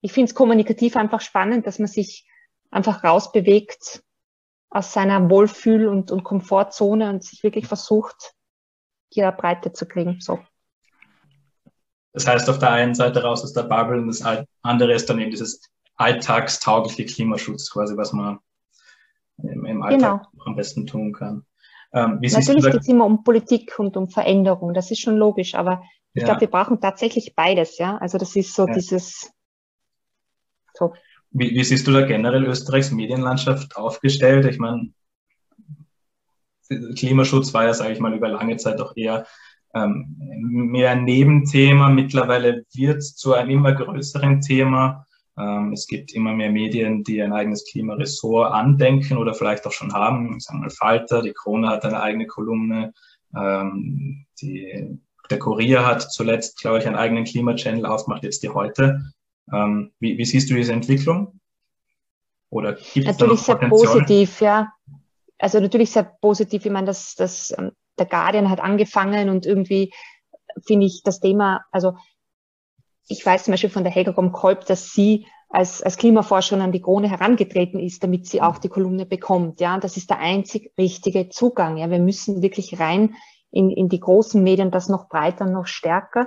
ich 0.00 0.12
finde 0.12 0.28
es 0.28 0.34
kommunikativ 0.34 0.96
einfach 0.96 1.20
spannend, 1.20 1.66
dass 1.66 1.78
man 1.78 1.88
sich 1.88 2.28
einfach 2.70 3.02
rausbewegt 3.02 4.02
aus 4.68 4.92
seiner 4.92 5.30
Wohlfühl- 5.30 5.88
und, 5.88 6.10
und 6.10 6.24
Komfortzone 6.24 7.08
und 7.08 7.24
sich 7.24 7.42
wirklich 7.42 7.66
versucht, 7.66 8.34
Breite 9.22 9.72
zu 9.72 9.86
kriegen. 9.86 10.20
So. 10.20 10.40
Das 12.12 12.26
heißt, 12.26 12.48
auf 12.48 12.58
der 12.58 12.70
einen 12.70 12.94
Seite 12.94 13.22
raus 13.22 13.42
aus 13.42 13.52
der 13.52 13.64
Bubble 13.64 14.00
und 14.00 14.06
das 14.08 14.22
andere 14.62 14.94
ist 14.94 15.10
dann 15.10 15.18
eben 15.18 15.30
dieses 15.30 15.62
alltagstaugliche 15.96 17.04
Klimaschutz, 17.04 17.70
quasi, 17.70 17.96
was 17.96 18.12
man 18.12 18.38
im, 19.42 19.64
im 19.64 19.82
Alltag 19.82 20.22
genau. 20.30 20.44
am 20.46 20.56
besten 20.56 20.86
tun 20.86 21.12
kann. 21.12 21.44
Ähm, 21.92 22.18
Natürlich 22.20 22.64
geht 22.64 22.80
es 22.80 22.88
immer 22.88 23.04
um 23.04 23.24
Politik 23.24 23.78
und 23.78 23.96
um 23.96 24.08
Veränderung, 24.08 24.74
das 24.74 24.90
ist 24.90 25.00
schon 25.00 25.16
logisch, 25.16 25.54
aber 25.54 25.82
ich 26.12 26.22
ja. 26.22 26.26
glaube, 26.26 26.42
wir 26.42 26.50
brauchen 26.50 26.80
tatsächlich 26.80 27.34
beides, 27.34 27.78
ja. 27.78 27.96
Also 27.98 28.18
das 28.18 28.36
ist 28.36 28.54
so 28.54 28.66
ja. 28.66 28.74
dieses 28.74 29.32
so. 30.74 30.92
Wie, 31.30 31.50
wie 31.50 31.64
siehst 31.64 31.86
du 31.86 31.92
da 31.92 32.02
generell 32.02 32.44
Österreichs 32.44 32.90
Medienlandschaft 32.90 33.76
aufgestellt? 33.76 34.44
Ich 34.46 34.58
meine, 34.58 34.92
Klimaschutz 36.68 37.52
war 37.54 37.64
ja, 37.64 37.74
sage 37.74 37.92
ich 37.92 38.00
mal, 38.00 38.14
über 38.14 38.28
lange 38.28 38.56
Zeit 38.56 38.80
auch 38.80 38.96
eher 38.96 39.26
ähm, 39.74 40.16
mehr 40.18 40.90
ein 40.90 41.04
Nebenthema. 41.04 41.88
Mittlerweile 41.90 42.64
wird 42.72 42.98
es 42.98 43.16
zu 43.16 43.34
einem 43.34 43.50
immer 43.50 43.72
größeren 43.72 44.40
Thema. 44.40 45.06
Ähm, 45.36 45.72
es 45.72 45.86
gibt 45.86 46.12
immer 46.12 46.32
mehr 46.32 46.50
Medien, 46.50 47.02
die 47.02 47.20
ein 47.20 47.32
eigenes 47.32 47.64
Klimaressort 47.64 48.52
andenken 48.52 49.16
oder 49.16 49.34
vielleicht 49.34 49.66
auch 49.66 49.72
schon 49.72 49.92
haben. 49.92 50.38
Sagen 50.40 50.60
wir 50.60 50.64
mal 50.64 50.70
Falter, 50.70 51.22
die 51.22 51.32
Krone 51.32 51.68
hat 51.68 51.84
eine 51.84 52.00
eigene 52.00 52.26
Kolumne. 52.26 52.92
Ähm, 53.36 54.26
die, 54.40 54.98
der 55.30 55.38
Kurier 55.38 55.84
hat 55.86 56.02
zuletzt, 56.12 56.60
glaube 56.60 56.78
ich, 56.78 56.86
einen 56.86 56.96
eigenen 56.96 57.24
Klimachannel 57.24 57.86
aufgemacht, 57.86 58.22
jetzt 58.22 58.42
die 58.42 58.50
heute. 58.50 59.12
Ähm, 59.52 59.92
wie, 59.98 60.16
wie 60.18 60.24
siehst 60.24 60.50
du 60.50 60.54
diese 60.54 60.72
Entwicklung? 60.72 61.40
Oder 62.50 62.74
gibt 62.74 63.08
es 63.08 63.18
Natürlich 63.18 63.40
sehr 63.40 63.56
positiv, 63.56 64.40
ja. 64.40 64.72
Also 65.38 65.60
natürlich 65.60 65.90
sehr 65.90 66.04
positiv. 66.20 66.64
Ich 66.64 66.72
meine, 66.72 66.86
dass 66.86 67.14
das 67.14 67.54
ähm, 67.56 67.72
der 67.98 68.06
Guardian 68.06 68.50
hat 68.50 68.60
angefangen 68.60 69.28
und 69.28 69.46
irgendwie 69.46 69.92
finde 70.66 70.86
ich 70.86 71.02
das 71.02 71.20
Thema, 71.20 71.64
also 71.70 71.94
ich 73.08 73.24
weiß 73.24 73.44
zum 73.44 73.52
Beispiel 73.52 73.70
von 73.70 73.84
der 73.84 73.92
Helga 73.92 74.12
Kolb, 74.12 74.66
dass 74.66 74.92
sie 74.92 75.26
als, 75.48 75.82
als 75.82 75.96
Klimaforscherin 75.98 76.62
an 76.62 76.72
die 76.72 76.80
Krone 76.80 77.08
herangetreten 77.08 77.78
ist, 77.78 78.02
damit 78.02 78.26
sie 78.26 78.42
auch 78.42 78.58
die 78.58 78.68
Kolumne 78.68 79.06
bekommt. 79.06 79.60
Ja, 79.60 79.78
das 79.78 79.96
ist 79.96 80.10
der 80.10 80.18
einzig 80.18 80.72
richtige 80.78 81.28
Zugang. 81.28 81.76
Ja, 81.76 81.90
wir 81.90 81.98
müssen 82.00 82.42
wirklich 82.42 82.80
rein 82.80 83.14
in, 83.50 83.70
in 83.70 83.88
die 83.88 84.00
großen 84.00 84.42
Medien, 84.42 84.70
das 84.70 84.88
noch 84.88 85.08
breiter, 85.08 85.44
noch 85.46 85.66
stärker. 85.66 86.26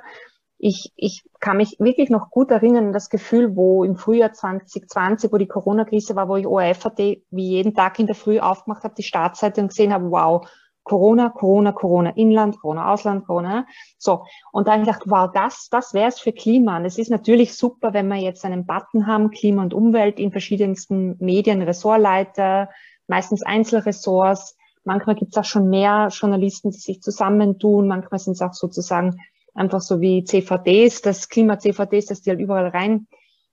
Ich, 0.60 0.92
ich 0.96 1.24
kann 1.40 1.58
mich 1.58 1.76
wirklich 1.80 2.10
noch 2.10 2.32
gut 2.32 2.50
erinnern 2.50 2.92
das 2.92 3.10
Gefühl, 3.10 3.56
wo 3.56 3.84
im 3.84 3.96
Frühjahr 3.96 4.34
2020, 4.34 5.32
wo 5.32 5.38
die 5.38 5.48
Corona-Krise 5.48 6.16
war, 6.16 6.28
wo 6.30 6.36
ich 6.36 6.48
ORF-AT 6.48 6.98
wie 6.98 7.50
jeden 7.50 7.76
Tag 7.76 8.00
in 8.00 8.08
der 8.08 8.16
Früh 8.16 8.40
aufgemacht 8.40 8.84
habe, 8.84 8.96
die 8.96 9.04
Startseite 9.04 9.62
und 9.62 9.68
gesehen 9.68 9.94
habe, 9.94 10.10
wow, 10.10 10.48
Corona, 10.88 11.30
Corona, 11.30 11.74
Corona, 11.74 12.12
Inland, 12.12 12.60
Corona, 12.62 12.94
Ausland, 12.94 13.28
Corona. 13.28 13.68
So. 13.98 14.24
Und 14.54 14.70
dann 14.70 14.82
gedacht, 14.82 15.04
wow, 15.06 15.30
das, 15.32 15.68
das 15.70 15.94
wäre 15.94 16.08
es 16.08 16.20
für 16.20 16.32
Klima. 16.32 16.78
Und 16.78 16.86
es 16.86 16.98
ist 16.98 17.12
natürlich 17.12 17.56
super, 17.56 17.94
wenn 17.94 18.08
wir 18.08 18.16
jetzt 18.16 18.46
einen 18.46 18.66
Button 18.66 19.06
haben, 19.06 19.30
Klima 19.30 19.64
und 19.64 19.74
Umwelt 19.74 20.18
in 20.18 20.32
verschiedensten 20.32 21.18
Medien, 21.20 21.62
Ressortleiter, 21.62 22.70
meistens 23.06 23.44
Einzelressorts. 23.44 24.58
Manchmal 24.86 25.16
gibt 25.16 25.34
es 25.34 25.38
auch 25.38 25.46
schon 25.46 25.70
mehr 25.70 26.08
Journalisten, 26.10 26.72
die 26.72 26.80
sich 26.80 27.02
zusammentun. 27.02 27.90
Manchmal 27.90 28.20
sind 28.20 28.34
es 28.34 28.42
auch 28.42 28.54
sozusagen 28.54 29.20
einfach 29.58 29.82
so 29.82 30.02
wie 30.02 30.24
CVDs, 30.24 31.02
das 31.02 31.30
Klima-CVDs, 31.30 32.06
das 32.08 32.22
die 32.22 32.30
halt 32.30 32.40
überall 32.40 32.68
rein. 32.68 33.08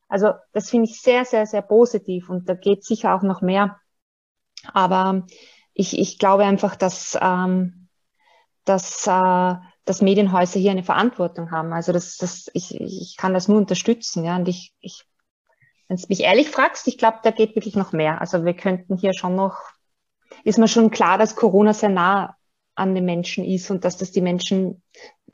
Also 0.09 0.33
das 0.53 0.71
finde 0.71 0.91
ich 0.91 1.01
sehr, 1.01 1.25
sehr, 1.25 1.47
sehr 1.47 1.63
positiv 1.63 2.29
und 2.29 2.49
da 2.49 2.55
geht 2.55 2.85
sicher 2.85 3.15
auch 3.15 3.23
noch 3.23 3.41
mehr. 3.41 3.81
Aber 4.73 5.27
ich, 5.73 5.99
ich 5.99 6.19
glaube 6.19 6.45
einfach, 6.45 6.77
dass, 6.77 7.19
ähm, 7.21 7.89
dass, 8.65 9.07
äh, 9.07 9.55
dass 9.85 10.03
Medienhäuser 10.03 10.61
hier 10.61 10.71
eine 10.71 10.85
Verantwortung 10.85 11.51
haben. 11.51 11.73
Also 11.73 11.93
das, 11.93 12.17
das, 12.17 12.51
ich, 12.55 12.81
ich 12.81 13.17
kann 13.17 13.35
das 13.35 13.49
nur 13.49 13.59
unterstützen. 13.59 14.25
Ja? 14.25 14.37
Und 14.37 14.49
ich, 14.49 14.73
ich 14.81 15.05
wenn 15.89 15.97
du 15.97 16.07
mich 16.09 16.21
ehrlich 16.21 16.49
fragst, 16.51 16.89
ich 16.89 16.99
glaube, 16.99 17.19
da 17.23 17.31
geht 17.31 17.55
wirklich 17.57 17.77
noch 17.77 17.93
mehr. 17.93 18.21
Also 18.21 18.45
wir 18.45 18.55
könnten 18.55 18.97
hier 18.97 19.13
schon 19.13 19.35
noch, 19.35 19.59
ist 20.43 20.59
mir 20.59 20.69
schon 20.69 20.91
klar, 20.91 21.19
dass 21.19 21.37
Corona 21.37 21.75
sehr 21.75 21.91
nah 21.91 22.37
an 22.75 22.95
den 22.95 23.05
Menschen 23.05 23.45
ist 23.45 23.71
und 23.71 23.85
dass 23.85 23.97
das 23.97 24.11
die 24.11 24.23
Menschen, 24.23 24.83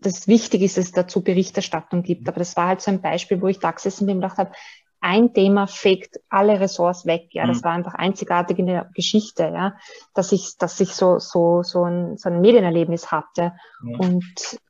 das 0.01 0.29
wichtig 0.29 0.63
ist, 0.63 0.77
dass 0.77 0.87
es 0.87 0.93
dazu 0.93 1.23
Berichterstattung 1.23 2.03
gibt. 2.03 2.29
Aber 2.29 2.39
das 2.39 2.57
war 2.57 2.69
halt 2.69 2.81
so 2.81 2.91
ein 2.91 3.03
Beispiel, 3.03 3.41
wo 3.41 3.49
ich 3.49 3.59
da 3.59 3.71
gesessen 3.71 4.07
bin 4.07 4.17
und 4.17 4.23
gedacht 4.23 4.39
habe, 4.39 4.53
ein 5.01 5.33
Thema 5.33 5.67
fegt 5.67 6.21
alle 6.29 6.61
Ressorts 6.61 7.07
weg. 7.07 7.29
Ja, 7.31 7.47
das 7.47 7.61
mhm. 7.61 7.65
war 7.65 7.73
einfach 7.73 7.95
einzigartig 7.95 8.59
in 8.59 8.67
der 8.67 8.91
Geschichte, 8.95 9.45
ja, 9.45 9.77
dass 10.15 10.33
ich, 10.33 10.57
dass 10.59 10.79
ich 10.81 10.95
so, 10.95 11.19
so, 11.19 11.63
so 11.63 11.85
ein, 11.85 12.17
so 12.19 12.29
ein 12.29 12.41
Medienerlebnis 12.41 13.11
hatte. 13.11 13.53
Mhm. 13.83 14.01
Und 14.01 14.61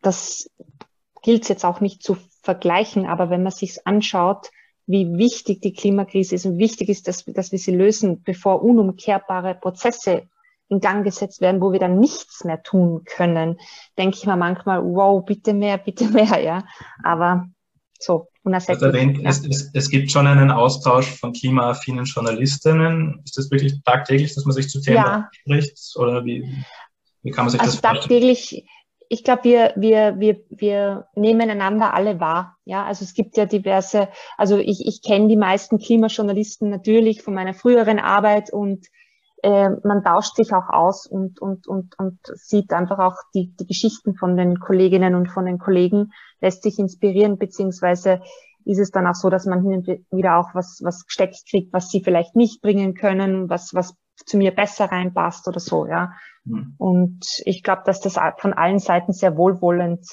das 0.00 0.50
gilt 1.22 1.48
jetzt 1.48 1.64
auch 1.64 1.80
nicht 1.80 2.02
zu 2.02 2.16
vergleichen, 2.42 3.06
aber 3.06 3.30
wenn 3.30 3.42
man 3.42 3.52
sich 3.52 3.86
anschaut, 3.86 4.50
wie 4.86 5.18
wichtig 5.18 5.60
die 5.60 5.74
Klimakrise 5.74 6.34
ist 6.34 6.46
und 6.46 6.56
wichtig 6.56 6.88
ist, 6.88 7.08
dass, 7.08 7.26
dass 7.26 7.52
wir 7.52 7.58
sie 7.58 7.74
lösen, 7.74 8.22
bevor 8.22 8.62
unumkehrbare 8.62 9.54
Prozesse 9.54 10.28
in 10.68 10.80
Gang 10.80 11.04
gesetzt 11.04 11.40
werden, 11.40 11.60
wo 11.60 11.72
wir 11.72 11.78
dann 11.78 11.98
nichts 11.98 12.44
mehr 12.44 12.62
tun 12.62 13.04
können, 13.04 13.58
denke 13.96 14.16
ich 14.18 14.26
mir 14.26 14.36
manchmal, 14.36 14.82
wow, 14.84 15.24
bitte 15.24 15.54
mehr, 15.54 15.78
bitte 15.78 16.08
mehr, 16.08 16.42
ja. 16.42 16.64
Aber 17.02 17.46
so, 17.98 18.28
unersetzlich. 18.44 18.82
Erwähnt, 18.82 19.18
ja. 19.18 19.30
es, 19.30 19.44
es, 19.46 19.70
es, 19.74 19.90
gibt 19.90 20.10
schon 20.10 20.26
einen 20.26 20.50
Austausch 20.50 21.06
von 21.18 21.32
klimaaffinen 21.32 22.04
Journalistinnen. 22.04 23.20
Ist 23.24 23.38
das 23.38 23.50
wirklich 23.50 23.74
tagtäglich, 23.84 24.34
dass 24.34 24.44
man 24.44 24.54
sich 24.54 24.68
zu 24.68 24.80
Themen 24.80 24.96
ja. 24.96 25.28
spricht? 25.32 25.78
Oder 25.96 26.24
wie, 26.24 26.44
wie 27.22 27.30
kann 27.30 27.46
man 27.46 27.50
sich 27.50 27.60
also 27.60 27.72
das 27.72 27.80
vorstellen? 27.80 28.20
Tagtäglich, 28.20 28.64
ich 29.08 29.24
glaube, 29.24 29.44
wir, 29.44 29.72
wir, 29.76 30.18
wir, 30.18 30.42
wir 30.50 31.06
nehmen 31.14 31.50
einander 31.50 31.94
alle 31.94 32.20
wahr. 32.20 32.56
Ja, 32.64 32.84
also 32.84 33.04
es 33.04 33.14
gibt 33.14 33.36
ja 33.36 33.46
diverse, 33.46 34.08
also 34.36 34.58
ich, 34.58 34.86
ich 34.86 35.02
kenne 35.02 35.28
die 35.28 35.36
meisten 35.36 35.78
Klimajournalisten 35.78 36.68
natürlich 36.70 37.22
von 37.22 37.34
meiner 37.34 37.54
früheren 37.54 37.98
Arbeit 37.98 38.52
und 38.52 38.86
äh, 39.42 39.70
man 39.84 40.02
tauscht 40.02 40.36
sich 40.36 40.52
auch 40.52 40.68
aus 40.68 41.06
und, 41.06 41.40
und, 41.40 41.66
und, 41.66 41.98
und 41.98 42.18
sieht 42.34 42.72
einfach 42.72 42.98
auch 42.98 43.16
die, 43.34 43.54
die 43.58 43.66
Geschichten 43.66 44.14
von 44.14 44.36
den 44.36 44.58
Kolleginnen 44.58 45.14
und 45.14 45.28
von 45.28 45.46
den 45.46 45.58
Kollegen, 45.58 46.12
lässt 46.40 46.62
sich 46.62 46.78
inspirieren, 46.78 47.38
beziehungsweise 47.38 48.20
ist 48.64 48.78
es 48.78 48.90
dann 48.90 49.06
auch 49.06 49.14
so, 49.14 49.30
dass 49.30 49.46
man 49.46 49.62
hin 49.62 50.04
wieder 50.10 50.38
auch 50.38 50.54
was, 50.54 50.80
was 50.82 51.06
gesteckt 51.06 51.44
kriegt, 51.48 51.72
was 51.72 51.90
sie 51.90 52.02
vielleicht 52.02 52.36
nicht 52.36 52.60
bringen 52.60 52.94
können, 52.94 53.48
was, 53.48 53.72
was 53.74 53.94
zu 54.26 54.36
mir 54.36 54.54
besser 54.54 54.86
reinpasst 54.86 55.48
oder 55.48 55.60
so, 55.60 55.86
ja. 55.86 56.12
Mhm. 56.44 56.74
Und 56.76 57.24
ich 57.44 57.62
glaube, 57.62 57.82
dass 57.86 58.00
das 58.00 58.18
von 58.38 58.52
allen 58.52 58.78
Seiten 58.78 59.12
sehr 59.12 59.36
wohlwollend 59.36 60.06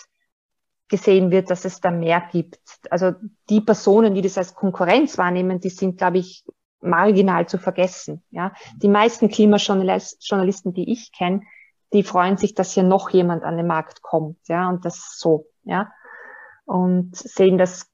gesehen 0.87 1.31
wird, 1.31 1.49
dass 1.49 1.65
es 1.65 1.79
da 1.79 1.89
mehr 1.91 2.23
gibt. 2.31 2.59
Also 2.91 3.13
die 3.49 3.61
Personen, 3.61 4.13
die 4.13 4.21
das 4.21 4.37
als 4.37 4.53
Konkurrenz 4.53 5.17
wahrnehmen, 5.17 5.59
die 5.59 5.69
sind, 5.69 5.97
glaube 5.97 6.19
ich, 6.19 6.45
marginal 6.85 7.47
zu 7.47 7.57
vergessen. 7.57 8.23
Ja, 8.31 8.53
die 8.77 8.87
meisten 8.87 9.29
Klimajournalisten, 9.29 10.73
die 10.73 10.91
ich 10.91 11.11
kenne, 11.11 11.41
die 11.93 12.03
freuen 12.03 12.37
sich, 12.37 12.53
dass 12.53 12.73
hier 12.73 12.83
noch 12.83 13.09
jemand 13.09 13.43
an 13.43 13.57
den 13.57 13.67
Markt 13.67 14.01
kommt. 14.01 14.37
Ja, 14.47 14.69
und 14.69 14.85
das 14.85 15.17
so. 15.17 15.47
Ja, 15.63 15.91
und 16.65 17.15
sehen 17.15 17.57
das, 17.57 17.89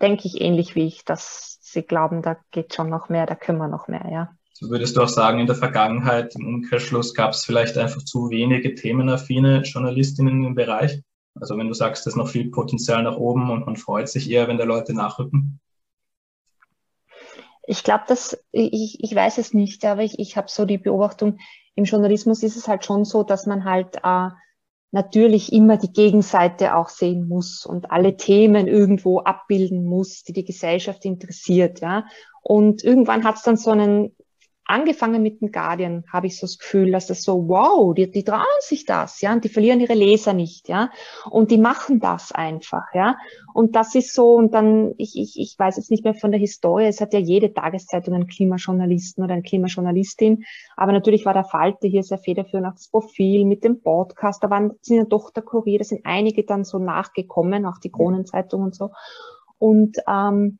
denke 0.00 0.26
ich, 0.26 0.40
ähnlich 0.40 0.74
wie 0.74 0.86
ich, 0.86 1.04
dass 1.04 1.58
sie 1.60 1.82
glauben, 1.82 2.22
da 2.22 2.36
geht 2.50 2.74
schon 2.74 2.90
noch 2.90 3.08
mehr, 3.08 3.26
da 3.26 3.34
können 3.34 3.58
wir 3.58 3.68
noch 3.68 3.88
mehr. 3.88 4.06
Ja. 4.10 4.36
So 4.52 4.70
würdest 4.70 4.96
du 4.96 5.02
auch 5.02 5.08
sagen, 5.08 5.38
in 5.38 5.46
der 5.46 5.56
Vergangenheit 5.56 6.34
im 6.34 6.46
Umkehrschluss 6.46 7.12
gab 7.12 7.32
es 7.32 7.44
vielleicht 7.44 7.76
einfach 7.76 8.02
zu 8.02 8.30
wenige 8.30 8.74
themenaffine 8.74 9.60
Journalistinnen 9.62 10.44
im 10.44 10.54
Bereich? 10.54 11.02
Also 11.34 11.58
wenn 11.58 11.68
du 11.68 11.74
sagst, 11.74 12.06
da 12.06 12.10
ist 12.10 12.16
noch 12.16 12.28
viel 12.28 12.50
Potenzial 12.50 13.02
nach 13.02 13.16
oben 13.16 13.50
und 13.50 13.66
man 13.66 13.76
freut 13.76 14.08
sich 14.08 14.30
eher, 14.30 14.48
wenn 14.48 14.56
da 14.56 14.64
Leute 14.64 14.94
nachrücken? 14.94 15.60
Ich 17.66 17.82
glaube, 17.82 18.04
dass 18.08 18.38
ich, 18.52 18.98
ich 19.02 19.14
weiß 19.14 19.38
es 19.38 19.52
nicht, 19.52 19.84
aber 19.84 20.02
ich, 20.02 20.18
ich 20.18 20.36
habe 20.36 20.48
so 20.48 20.64
die 20.64 20.78
Beobachtung, 20.78 21.38
im 21.74 21.84
Journalismus 21.84 22.42
ist 22.42 22.56
es 22.56 22.68
halt 22.68 22.84
schon 22.84 23.04
so, 23.04 23.22
dass 23.22 23.46
man 23.46 23.64
halt 23.64 23.96
äh, 24.02 24.30
natürlich 24.92 25.52
immer 25.52 25.76
die 25.76 25.92
Gegenseite 25.92 26.74
auch 26.74 26.88
sehen 26.88 27.28
muss 27.28 27.66
und 27.66 27.90
alle 27.90 28.16
Themen 28.16 28.66
irgendwo 28.66 29.20
abbilden 29.20 29.84
muss, 29.84 30.22
die 30.22 30.32
die 30.32 30.44
Gesellschaft 30.44 31.04
interessiert, 31.04 31.80
ja. 31.80 32.06
Und 32.40 32.82
irgendwann 32.82 33.24
hat 33.24 33.36
es 33.36 33.42
dann 33.42 33.56
so 33.56 33.70
einen 33.70 34.15
angefangen 34.66 35.22
mit 35.22 35.40
dem 35.40 35.52
Guardian, 35.52 36.04
habe 36.12 36.26
ich 36.26 36.38
so 36.38 36.46
das 36.46 36.58
Gefühl, 36.58 36.90
dass 36.92 37.06
das 37.06 37.22
so, 37.22 37.48
wow, 37.48 37.94
die, 37.94 38.10
die 38.10 38.24
trauen 38.24 38.44
sich 38.60 38.84
das, 38.84 39.20
ja, 39.20 39.32
und 39.32 39.44
die 39.44 39.48
verlieren 39.48 39.80
ihre 39.80 39.94
Leser 39.94 40.32
nicht, 40.32 40.68
ja, 40.68 40.90
und 41.30 41.50
die 41.50 41.58
machen 41.58 42.00
das 42.00 42.32
einfach, 42.32 42.84
ja, 42.92 43.16
und 43.54 43.76
das 43.76 43.94
ist 43.94 44.12
so, 44.12 44.34
und 44.34 44.54
dann, 44.54 44.94
ich, 44.98 45.16
ich, 45.16 45.38
ich 45.38 45.54
weiß 45.58 45.76
jetzt 45.76 45.90
nicht 45.90 46.04
mehr 46.04 46.14
von 46.14 46.32
der 46.32 46.40
Historie, 46.40 46.86
es 46.86 47.00
hat 47.00 47.12
ja 47.12 47.20
jede 47.20 47.54
Tageszeitung 47.54 48.14
einen 48.14 48.26
Klimajournalisten 48.26 49.22
oder 49.22 49.34
eine 49.34 49.42
Klimajournalistin, 49.42 50.44
aber 50.76 50.92
natürlich 50.92 51.24
war 51.24 51.34
der 51.34 51.44
Falte 51.44 51.86
hier 51.86 52.02
sehr 52.02 52.18
federführend 52.18 52.66
auf 52.66 52.74
das 52.74 52.88
Profil 52.88 53.44
mit 53.44 53.62
dem 53.62 53.80
Podcast, 53.80 54.42
da 54.42 54.50
waren, 54.50 54.72
sind 54.82 54.96
ja 54.96 55.04
doch 55.04 55.30
der 55.30 55.44
Kurier, 55.44 55.78
da 55.78 55.84
sind 55.84 56.00
einige 56.04 56.44
dann 56.44 56.64
so 56.64 56.78
nachgekommen, 56.78 57.66
auch 57.66 57.78
die 57.78 57.92
Kronenzeitung 57.92 58.62
und 58.62 58.74
so, 58.74 58.90
und, 59.58 59.96
ähm, 60.08 60.58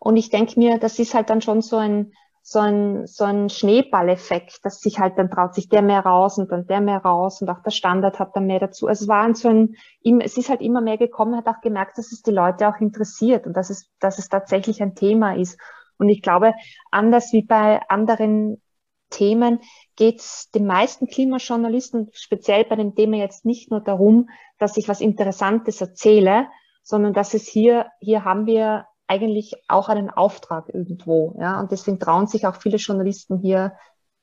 und 0.00 0.16
ich 0.16 0.30
denke 0.30 0.58
mir, 0.58 0.78
das 0.78 0.98
ist 0.98 1.14
halt 1.14 1.28
dann 1.30 1.42
schon 1.42 1.60
so 1.60 1.76
ein, 1.76 2.12
so 2.50 2.60
ein, 2.60 3.06
so 3.06 3.24
ein 3.24 3.50
Schneeballeffekt, 3.50 4.64
dass 4.64 4.80
sich 4.80 4.98
halt 4.98 5.18
dann 5.18 5.30
traut 5.30 5.54
sich 5.54 5.68
der 5.68 5.82
mehr 5.82 6.00
raus 6.00 6.38
und 6.38 6.50
dann 6.50 6.66
der 6.66 6.80
mehr 6.80 6.96
raus 6.98 7.42
und 7.42 7.50
auch 7.50 7.62
der 7.62 7.72
Standard 7.72 8.18
hat 8.18 8.34
dann 8.34 8.46
mehr 8.46 8.58
dazu. 8.58 8.86
Also 8.86 9.04
es 9.04 9.08
war 9.08 9.34
so 9.34 9.48
ein, 9.48 9.76
es 10.20 10.38
ist 10.38 10.48
halt 10.48 10.62
immer 10.62 10.80
mehr 10.80 10.96
gekommen, 10.96 11.36
hat 11.36 11.46
auch 11.46 11.60
gemerkt, 11.60 11.98
dass 11.98 12.10
es 12.10 12.22
die 12.22 12.30
Leute 12.30 12.66
auch 12.66 12.80
interessiert 12.80 13.46
und 13.46 13.54
dass 13.54 13.68
es, 13.68 13.90
dass 14.00 14.18
es 14.18 14.30
tatsächlich 14.30 14.82
ein 14.82 14.94
Thema 14.94 15.36
ist. 15.36 15.60
Und 15.98 16.08
ich 16.08 16.22
glaube, 16.22 16.54
anders 16.90 17.34
wie 17.34 17.42
bei 17.42 17.82
anderen 17.90 18.62
Themen 19.10 19.60
geht 19.96 20.20
es 20.20 20.50
den 20.50 20.64
meisten 20.64 21.06
Klimajournalisten, 21.06 22.08
speziell 22.14 22.64
bei 22.64 22.76
dem 22.76 22.94
Thema 22.94 23.18
jetzt 23.18 23.44
nicht 23.44 23.70
nur 23.70 23.80
darum, 23.80 24.30
dass 24.58 24.78
ich 24.78 24.88
was 24.88 25.02
Interessantes 25.02 25.82
erzähle, 25.82 26.46
sondern 26.82 27.12
dass 27.12 27.34
es 27.34 27.46
hier, 27.46 27.90
hier 28.00 28.24
haben 28.24 28.46
wir 28.46 28.86
eigentlich 29.08 29.54
auch 29.68 29.88
einen 29.88 30.10
Auftrag 30.10 30.68
irgendwo. 30.68 31.34
Ja? 31.40 31.58
Und 31.60 31.72
deswegen 31.72 31.98
trauen 31.98 32.26
sich 32.26 32.46
auch 32.46 32.56
viele 32.56 32.76
Journalisten 32.76 33.38
hier, 33.38 33.72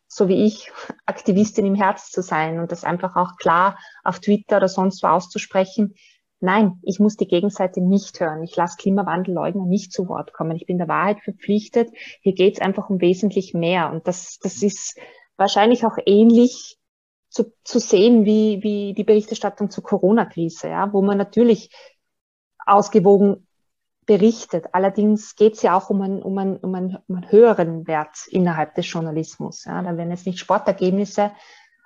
so 0.07 0.27
wie 0.29 0.45
ich, 0.45 0.71
Aktivistin 1.05 1.65
im 1.65 1.75
Herz 1.75 2.11
zu 2.11 2.21
sein 2.21 2.59
und 2.59 2.71
das 2.71 2.83
einfach 2.83 3.15
auch 3.15 3.35
klar 3.37 3.77
auf 4.03 4.19
Twitter 4.19 4.57
oder 4.57 4.69
sonst 4.69 5.03
wo 5.03 5.07
auszusprechen. 5.07 5.95
Nein, 6.39 6.79
ich 6.83 6.99
muss 6.99 7.15
die 7.15 7.27
Gegenseite 7.27 7.81
nicht 7.81 8.19
hören. 8.19 8.43
Ich 8.43 8.55
lasse 8.55 8.77
Klimawandelleugner 8.77 9.65
nicht 9.65 9.91
zu 9.91 10.07
Wort 10.07 10.33
kommen. 10.33 10.55
Ich 10.55 10.65
bin 10.65 10.77
der 10.77 10.87
Wahrheit 10.87 11.21
verpflichtet. 11.21 11.89
Hier 12.21 12.33
geht 12.33 12.55
es 12.55 12.61
einfach 12.61 12.89
um 12.89 13.01
wesentlich 13.01 13.53
mehr. 13.53 13.91
Und 13.91 14.07
das, 14.07 14.37
das 14.39 14.61
ist 14.61 14.99
wahrscheinlich 15.37 15.85
auch 15.85 15.97
ähnlich 16.05 16.77
zu, 17.29 17.51
zu 17.63 17.79
sehen 17.79 18.25
wie, 18.25 18.61
wie 18.61 18.93
die 18.93 19.03
Berichterstattung 19.03 19.69
zur 19.69 19.83
Corona-Krise, 19.83 20.69
ja, 20.69 20.93
wo 20.93 21.01
man 21.01 21.17
natürlich 21.17 21.69
ausgewogen 22.65 23.44
berichtet. 24.05 24.65
Allerdings 24.73 25.35
geht 25.35 25.53
es 25.55 25.61
ja 25.61 25.75
auch 25.75 25.89
um 25.89 26.01
einen, 26.01 26.21
um, 26.21 26.37
einen, 26.37 26.57
um, 26.57 26.75
einen, 26.75 26.97
um 27.07 27.15
einen 27.15 27.31
höheren 27.31 27.87
Wert 27.87 28.27
innerhalb 28.29 28.75
des 28.75 28.91
Journalismus. 28.91 29.65
Ja. 29.65 29.81
Da 29.81 29.97
werden 29.97 30.11
jetzt 30.11 30.25
nicht 30.25 30.39
Sportergebnisse 30.39 31.31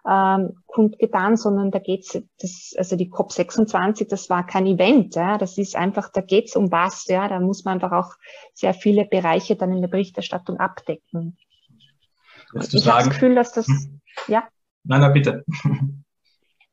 ähm, 0.08 0.64
kundgetan, 0.66 1.38
sondern 1.38 1.72
da 1.72 1.80
geht's, 1.80 2.18
das, 2.40 2.74
also 2.78 2.96
die 2.96 3.12
COP26, 3.12 4.08
das 4.10 4.30
war 4.30 4.46
kein 4.46 4.66
Event, 4.66 5.16
ja. 5.16 5.38
Das 5.38 5.58
ist 5.58 5.76
einfach, 5.76 6.10
da 6.10 6.22
geht's 6.22 6.56
um 6.56 6.72
was, 6.72 7.06
ja. 7.08 7.28
Da 7.28 7.40
muss 7.40 7.66
man 7.66 7.76
einfach 7.76 7.92
auch 7.92 8.14
sehr 8.54 8.74
viele 8.74 9.06
Bereiche 9.06 9.56
dann 9.56 9.72
in 9.72 9.82
der 9.82 9.90
Berichterstattung 9.90 10.58
abdecken. 10.58 11.38
ich 12.54 12.88
habe 12.88 13.04
das 13.04 13.10
Gefühl, 13.10 13.36
dass 13.36 13.52
das, 13.52 13.68
hm? 13.68 14.02
ja. 14.28 14.48
Nein, 14.84 15.02
na 15.02 15.10
bitte. 15.10 15.44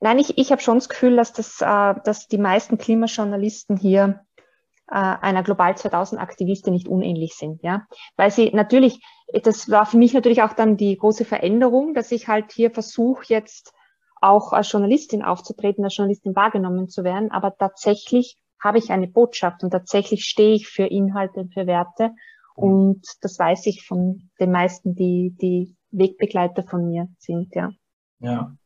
Nein, 0.01 0.19
ich, 0.19 0.39
ich 0.39 0.53
habe 0.53 0.63
schon 0.63 0.77
das 0.77 0.89
Gefühl, 0.89 1.17
dass 1.17 1.33
das, 1.33 1.61
äh, 1.61 1.95
dass 2.05 2.29
die 2.29 2.39
meisten 2.39 2.79
Klimajournalisten 2.79 3.77
hier 3.77 4.21
einer 4.89 5.43
Global 5.43 5.77
2000 5.77 6.21
Aktivistin 6.21 6.73
nicht 6.73 6.89
unähnlich 6.89 7.35
sind, 7.35 7.63
ja. 7.63 7.87
Weil 8.17 8.31
sie 8.31 8.51
natürlich, 8.53 9.01
das 9.43 9.71
war 9.71 9.87
für 9.87 9.97
mich 9.97 10.15
natürlich 10.15 10.43
auch 10.43 10.53
dann 10.53 10.77
die 10.77 10.97
große 10.97 11.25
Veränderung, 11.25 11.95
dass 11.95 12.13
ich 12.13 12.29
halt 12.29 12.53
hier 12.53 12.71
versuche 12.71 13.25
jetzt 13.29 13.73
auch 14.21 14.53
als 14.53 14.71
Journalistin 14.71 15.23
aufzutreten, 15.23 15.85
als 15.85 15.97
Journalistin 15.97 16.37
wahrgenommen 16.37 16.89
zu 16.89 17.05
werden, 17.05 17.31
aber 17.31 17.57
tatsächlich 17.57 18.39
habe 18.63 18.79
ich 18.79 18.91
eine 18.91 19.09
Botschaft 19.09 19.63
und 19.63 19.71
tatsächlich 19.71 20.25
stehe 20.25 20.55
ich 20.55 20.69
für 20.69 20.87
Inhalte 20.87 21.41
und 21.41 21.53
für 21.53 21.67
Werte 21.67 22.13
und 22.55 23.03
das 23.21 23.39
weiß 23.39 23.67
ich 23.67 23.87
von 23.87 24.31
den 24.41 24.51
meisten, 24.51 24.95
die, 24.95 25.37
die 25.41 25.77
Wegbegleiter 25.91 26.63
von 26.63 26.89
mir 26.89 27.09
sind, 27.19 27.55
ja. 27.55 27.71
Ja, 28.19 28.57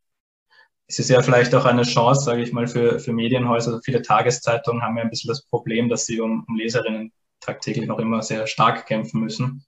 es 0.91 0.99
ist 0.99 1.09
ja 1.09 1.23
vielleicht 1.23 1.55
auch 1.55 1.67
eine 1.67 1.83
Chance, 1.83 2.23
sage 2.23 2.43
ich 2.43 2.53
mal, 2.53 2.67
für, 2.67 2.99
für 2.99 3.13
Medienhäuser. 3.13 3.71
Also 3.71 3.83
viele 3.85 4.03
Tageszeitungen 4.03 4.83
haben 4.83 4.97
ja 4.97 5.05
ein 5.05 5.11
bisschen 5.11 5.29
das 5.29 5.47
Problem, 5.47 5.89
dass 5.89 6.05
sie 6.05 6.21
um, 6.21 6.45
um 6.49 6.57
Leserinnen 6.57 7.13
tagtäglich 7.39 7.87
noch 7.87 8.01
immer 8.01 8.23
sehr 8.23 8.49
stark 8.49 8.87
kämpfen 8.87 9.21
müssen. 9.21 9.65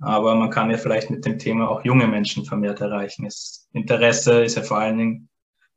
Aber 0.00 0.34
man 0.34 0.50
kann 0.50 0.70
ja 0.70 0.76
vielleicht 0.76 1.08
mit 1.08 1.24
dem 1.24 1.38
Thema 1.38 1.70
auch 1.70 1.82
junge 1.82 2.06
Menschen 2.06 2.44
vermehrt 2.44 2.82
erreichen. 2.82 3.24
Das 3.24 3.66
Interesse 3.72 4.44
ist 4.44 4.56
ja 4.56 4.62
vor 4.62 4.76
allen 4.76 4.98
Dingen 4.98 5.28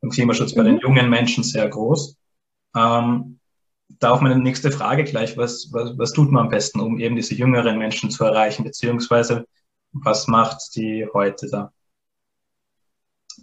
im 0.01 0.09
Klimaschutz 0.09 0.53
bei 0.53 0.63
den 0.63 0.75
mhm. 0.75 0.81
jungen 0.81 1.09
Menschen 1.09 1.45
sehr 1.45 1.69
groß. 1.69 2.17
Ähm, 2.75 3.39
da 3.99 4.11
auch 4.11 4.19
meine 4.19 4.37
nächste 4.37 4.69
Frage 4.69 5.05
gleich. 5.05 5.37
Was, 5.37 5.69
was, 5.71 5.97
was 5.97 6.11
tut 6.11 6.29
man 6.29 6.43
am 6.43 6.49
besten, 6.49 6.81
um 6.81 6.99
eben 6.99 7.15
diese 7.15 7.35
jüngeren 7.35 7.77
Menschen 7.77 8.11
zu 8.11 8.25
erreichen? 8.25 8.65
Beziehungsweise 8.65 9.45
was 9.93 10.27
macht 10.27 10.75
die 10.75 11.07
heute 11.13 11.47
da? 11.49 11.71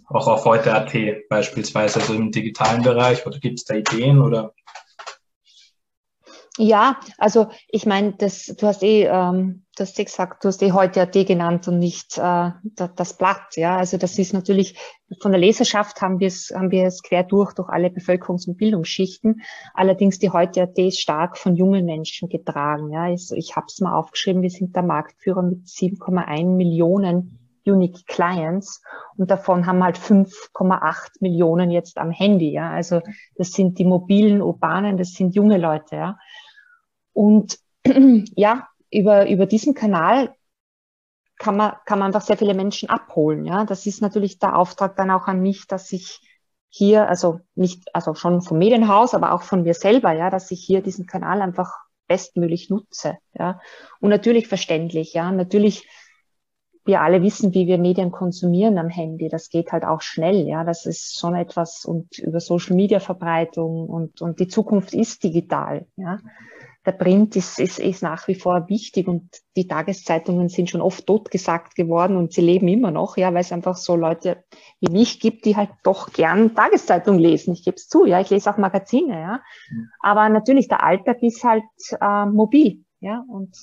Auch 0.07 0.27
auf 0.27 0.45
heute.at 0.45 0.93
beispielsweise, 1.29 1.99
also 1.99 2.13
im 2.13 2.31
digitalen 2.31 2.81
Bereich? 2.81 3.25
Oder 3.25 3.39
gibt 3.39 3.59
es 3.59 3.65
da 3.65 3.75
Ideen 3.75 4.21
oder? 4.21 4.53
Ja, 6.59 6.99
also 7.19 7.49
ich 7.69 7.85
meine, 7.85 8.13
das, 8.13 8.45
du 8.45 8.65
hast 8.65 8.81
eh, 8.81 9.03
ähm, 9.03 9.65
du 9.75 9.81
hast 9.81 9.99
eh 9.99 10.05
gesagt, 10.05 10.43
du 10.43 10.47
hast 10.47 10.63
eh 10.63 10.71
heute.at 10.71 11.13
genannt 11.13 11.67
und 11.67 11.77
nicht 11.77 12.17
äh, 12.17 12.49
das 12.73 13.15
Blatt. 13.15 13.55
Ja, 13.55 13.77
also 13.77 13.97
das 13.97 14.17
ist 14.17 14.33
natürlich 14.33 14.75
von 15.21 15.31
der 15.31 15.39
Leserschaft 15.39 16.01
haben 16.01 16.19
wir 16.19 16.27
es 16.27 16.51
haben 16.55 16.71
wir 16.71 16.85
es 16.85 17.03
quer 17.03 17.23
durch 17.23 17.53
durch 17.53 17.69
alle 17.69 17.89
Bevölkerungs- 17.89 18.47
und 18.47 18.57
Bildungsschichten. 18.57 19.41
Allerdings 19.75 20.17
die 20.17 20.31
heute.at 20.31 20.75
ist 20.79 20.99
stark 20.99 21.37
von 21.37 21.55
jungen 21.55 21.85
Menschen 21.85 22.27
getragen. 22.27 22.91
Ja, 22.91 23.07
ich, 23.07 23.29
ich 23.35 23.55
habe 23.55 23.67
es 23.67 23.79
mal 23.79 23.95
aufgeschrieben. 23.95 24.41
Wir 24.41 24.49
sind 24.49 24.75
der 24.75 24.83
Marktführer 24.83 25.43
mit 25.43 25.67
7,1 25.67 26.55
Millionen 26.55 27.46
Unique 27.67 28.05
Clients 28.07 28.81
und 29.17 29.29
davon 29.29 29.65
haben 29.65 29.83
halt 29.83 29.97
5,8 29.97 31.17
Millionen 31.19 31.71
jetzt 31.71 31.97
am 31.97 32.11
Handy. 32.11 32.51
Ja, 32.51 32.71
also 32.71 33.01
das 33.35 33.51
sind 33.51 33.79
die 33.79 33.85
mobilen 33.85 34.41
Urbanen, 34.41 34.97
das 34.97 35.13
sind 35.13 35.35
junge 35.35 35.57
Leute. 35.57 35.95
Ja, 35.95 36.19
und 37.13 37.59
ja, 38.35 38.67
über 38.91 39.29
über 39.29 39.45
diesen 39.45 39.73
Kanal 39.73 40.33
kann 41.37 41.57
man 41.57 41.73
kann 41.85 41.99
man 41.99 42.07
einfach 42.07 42.21
sehr 42.21 42.37
viele 42.37 42.53
Menschen 42.53 42.89
abholen. 42.89 43.45
Ja, 43.45 43.65
das 43.65 43.85
ist 43.85 44.01
natürlich 44.01 44.39
der 44.39 44.55
Auftrag 44.55 44.95
dann 44.95 45.11
auch 45.11 45.27
an 45.27 45.41
mich, 45.41 45.67
dass 45.67 45.91
ich 45.91 46.21
hier, 46.69 47.07
also 47.07 47.39
nicht, 47.55 47.93
also 47.95 48.13
schon 48.13 48.41
vom 48.41 48.57
Medienhaus, 48.57 49.13
aber 49.13 49.31
auch 49.33 49.41
von 49.41 49.63
mir 49.63 49.73
selber, 49.73 50.11
ja, 50.11 50.29
dass 50.29 50.51
ich 50.51 50.63
hier 50.63 50.81
diesen 50.81 51.07
Kanal 51.07 51.41
einfach 51.41 51.73
bestmöglich 52.07 52.69
nutze, 52.69 53.17
ja. 53.33 53.59
Und 53.99 54.09
natürlich 54.09 54.47
verständlich, 54.47 55.13
ja. 55.13 55.31
Natürlich 55.31 55.87
wir 56.87 57.01
alle 57.01 57.21
wissen, 57.21 57.53
wie 57.53 57.67
wir 57.67 57.77
Medien 57.77 58.11
konsumieren 58.11 58.77
am 58.77 58.89
Handy. 58.89 59.29
Das 59.29 59.49
geht 59.49 59.71
halt 59.71 59.83
auch 59.85 60.01
schnell, 60.01 60.47
ja. 60.47 60.63
Das 60.63 60.85
ist 60.85 61.19
schon 61.19 61.35
etwas 61.35 61.85
und 61.85 62.17
über 62.17 62.39
Social 62.39 62.75
Media 62.75 62.99
Verbreitung 62.99 63.87
und, 63.87 64.21
und 64.21 64.39
die 64.39 64.47
Zukunft 64.47 64.93
ist 64.93 65.23
digital, 65.23 65.85
ja. 65.97 66.19
Der 66.85 66.93
Print 66.93 67.35
ist, 67.35 67.59
ist, 67.59 67.79
ist 67.79 68.01
nach 68.01 68.29
wie 68.29 68.35
vor 68.35 68.69
wichtig 68.69 69.09
und 69.09 69.29
die 69.57 69.67
Tageszeitungen 69.67 70.47
sind 70.47 70.69
schon 70.69 70.79
oft 70.79 71.05
totgesagt 71.05 71.75
geworden 71.75 72.15
und 72.15 72.31
sie 72.31 72.41
leben 72.41 72.69
immer 72.69 72.91
noch, 72.91 73.17
ja, 73.17 73.33
weil 73.33 73.41
es 73.41 73.51
einfach 73.51 73.75
so 73.75 73.97
Leute 73.97 74.45
wie 74.79 74.91
mich 74.93 75.19
gibt, 75.19 75.43
die 75.43 75.57
halt 75.57 75.71
doch 75.83 76.13
gern 76.13 76.55
Tageszeitung 76.55 77.19
lesen. 77.19 77.53
Ich 77.53 77.65
gebe 77.65 77.75
es 77.75 77.89
zu, 77.89 78.05
ja, 78.05 78.21
ich 78.21 78.29
lese 78.29 78.49
auch 78.49 78.57
Magazine, 78.57 79.19
ja. 79.19 79.41
Aber 79.99 80.29
natürlich, 80.29 80.69
der 80.69 80.81
Alltag 80.81 81.21
ist 81.21 81.43
halt 81.43 81.63
äh, 81.99 82.25
mobil, 82.25 82.85
ja, 83.01 83.23
und 83.27 83.55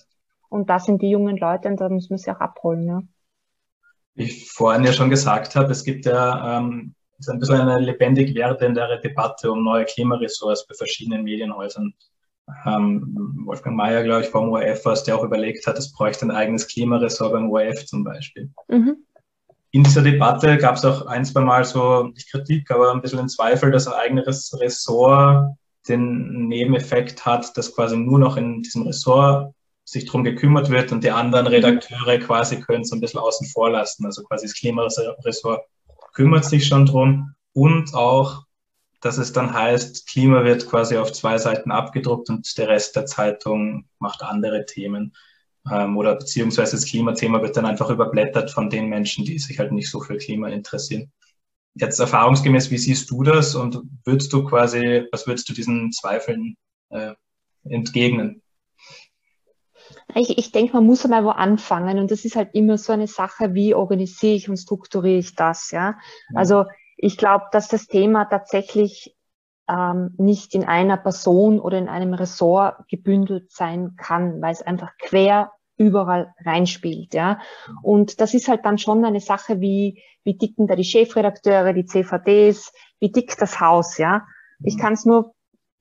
Und 0.51 0.69
da 0.69 0.79
sind 0.79 1.03
die 1.03 1.11
jungen 1.11 1.37
Leute 1.37 1.69
und 1.69 1.81
da 1.81 1.89
müssen 1.89 2.11
wir 2.11 2.19
sie 2.19 2.31
auch 2.31 2.41
abholen. 2.41 2.87
Ja. 2.87 3.03
Wie 4.15 4.25
ich 4.25 4.51
vorhin 4.51 4.85
ja 4.85 4.93
schon 4.93 5.11
gesagt 5.11 5.57
habe, 5.57 5.73
es 5.73 5.85
gibt 5.85 6.07
ja 6.07 6.59
ähm, 6.59 6.95
ist 7.19 7.29
ein 7.29 7.39
bisschen 7.39 7.61
eine 7.61 7.79
lebendig 7.79 8.35
werdendere 8.35 9.01
Debatte 9.01 9.51
um 9.51 9.65
neue 9.65 9.85
Klimaressorts 9.85 10.67
bei 10.67 10.75
verschiedenen 10.75 11.25
Medienhäusern. 11.25 11.95
Ähm, 12.67 13.43
Wolfgang 13.47 13.77
Mayer, 13.77 14.03
glaube 14.05 14.23
ich, 14.23 14.29
vom 14.29 14.51
ORF, 14.51 14.85
was 14.85 15.05
der 15.05 15.17
auch 15.17 15.25
überlegt 15.25 15.67
hat, 15.67 15.79
es 15.79 15.93
bräuchte 15.93 16.27
ein 16.27 16.31
eigenes 16.31 16.69
Klimaressort 16.69 17.33
beim 17.33 17.51
ORF 17.51 17.87
zum 17.87 18.05
Beispiel. 18.05 18.51
Mhm. 18.69 18.97
In 19.71 19.83
dieser 19.83 20.03
Debatte 20.03 20.59
gab 20.59 20.77
es 20.77 20.85
auch 20.85 21.07
ein, 21.07 21.25
zwei 21.25 21.41
Mal 21.41 21.65
so, 21.65 22.05
nicht 22.05 22.31
Kritik, 22.31 22.71
aber 22.71 22.93
ein 22.93 23.01
bisschen 23.01 23.19
in 23.19 23.29
Zweifel, 23.29 23.71
dass 23.71 23.89
ein 23.89 23.95
eigenes 23.95 24.57
Ressort 24.61 25.57
den 25.89 26.47
Nebeneffekt 26.49 27.27
hat, 27.27 27.57
dass 27.57 27.75
quasi 27.75 27.97
nur 27.97 28.19
noch 28.19 28.37
in 28.37 28.63
diesem 28.63 28.83
Ressort 28.83 29.53
sich 29.85 30.07
drum 30.07 30.25
gekümmert 30.25 30.71
wird 30.71 30.93
und 30.93 31.05
die 31.05 31.11
anderen 31.11 31.47
Redakteure 31.47 32.19
quasi 32.19 32.61
können 32.61 32.83
es 32.83 32.93
ein 32.93 33.01
bisschen 33.01 33.21
außen 33.21 33.47
vor 33.49 33.71
lassen. 33.71 34.07
Also 34.07 34.23
quasi 34.23 34.47
das 34.47 34.55
Klimaressort 34.55 35.67
kümmert 36.15 36.45
sich 36.45 36.67
schon 36.67 36.87
drum 36.87 37.35
und 37.53 37.95
auch, 37.95 38.45
dass 39.01 39.19
es 39.19 39.33
dann 39.33 39.53
heißt, 39.53 40.09
Klima 40.09 40.45
wird 40.45 40.69
quasi 40.69 40.97
auf 40.97 41.13
zwei 41.13 41.37
Seiten 41.37 41.71
abgedruckt 41.71 42.31
und 42.31 42.57
der 42.57 42.69
Rest 42.69 42.97
der 42.97 43.05
Zeitung 43.05 43.87
macht 43.99 44.23
andere 44.23 44.65
Themen. 44.65 45.15
Ähm, 45.71 45.97
oder 45.97 46.17
beziehungsweise 46.17 46.77
das 46.77 46.87
Klimathema 46.87 47.43
wird 47.43 47.57
dann 47.57 47.67
einfach 47.67 47.91
überblättert 47.91 48.51
von 48.51 48.71
den 48.71 48.89
Menschen, 48.89 49.25
die 49.25 49.39
sich 49.39 49.59
halt 49.59 49.73
nicht 49.73 49.91
so 49.91 50.01
für 50.01 50.17
Klima 50.17 50.49
interessieren. 50.49 51.13
Jetzt 51.75 51.99
erfahrungsgemäß, 51.99 52.71
wie 52.71 52.79
siehst 52.79 53.11
du 53.11 53.23
das 53.23 53.55
und 53.55 53.83
würdest 54.05 54.33
du 54.33 54.45
quasi, 54.45 55.07
was 55.13 55.27
würdest 55.27 55.49
du 55.49 55.53
diesen 55.55 55.93
Zweifeln 55.93 56.57
äh, 56.91 57.15
entgegnen? 57.65 58.43
Ich, 60.15 60.39
ich 60.39 60.53
denke, 60.53 60.75
man 60.75 60.87
muss 60.87 61.05
einmal 61.05 61.25
wo 61.25 61.31
anfangen 61.31 61.99
und 61.99 62.11
das 62.11 62.25
ist 62.25 62.37
halt 62.37 62.51
immer 62.55 62.79
so 62.79 62.93
eine 62.93 63.07
Sache, 63.07 63.55
wie 63.55 63.75
organisiere 63.75 64.35
ich 64.35 64.49
und 64.49 64.57
strukturiere 64.57 65.19
ich 65.19 65.35
das, 65.35 65.71
ja. 65.71 65.91
ja. 65.91 65.97
Also 66.35 66.65
ich 66.97 67.17
glaube, 67.17 67.47
dass 67.53 67.69
das 67.69 67.87
Thema 67.87 68.27
tatsächlich 68.27 69.17
ähm, 69.69 70.15
nicht 70.19 70.55
in 70.55 70.65
einer 70.65 70.97
Person 70.97 71.59
oder 71.59 71.79
in 71.79 71.89
einem 71.89 72.15
Ressort 72.15 72.87
gebündelt 72.89 73.51
sein 73.51 73.97
kann, 73.97 74.41
weil 74.43 74.53
es 74.53 74.63
einfach 74.63 74.93
quer 74.99 75.53
überall 75.77 76.35
reinspielt, 76.45 77.15
ja. 77.15 77.41
Und 77.83 78.21
das 78.21 78.35
ist 78.35 78.49
halt 78.49 78.65
dann 78.65 78.79
schon 78.79 79.05
eine 79.05 79.21
Sache, 79.21 79.61
wie, 79.61 80.03
wie 80.23 80.37
dicken 80.37 80.67
da 80.67 80.77
die 80.77 80.85
Chefredakteure, 80.85 81.73
die 81.73 81.87
CVDs, 81.87 82.73
wie 83.01 83.11
dick 83.11 83.37
das 83.39 83.61
Haus, 83.61 83.99
ja. 83.99 84.23
Ich 84.63 84.79
kann 84.79 84.93
es 84.93 85.05
nur 85.05 85.34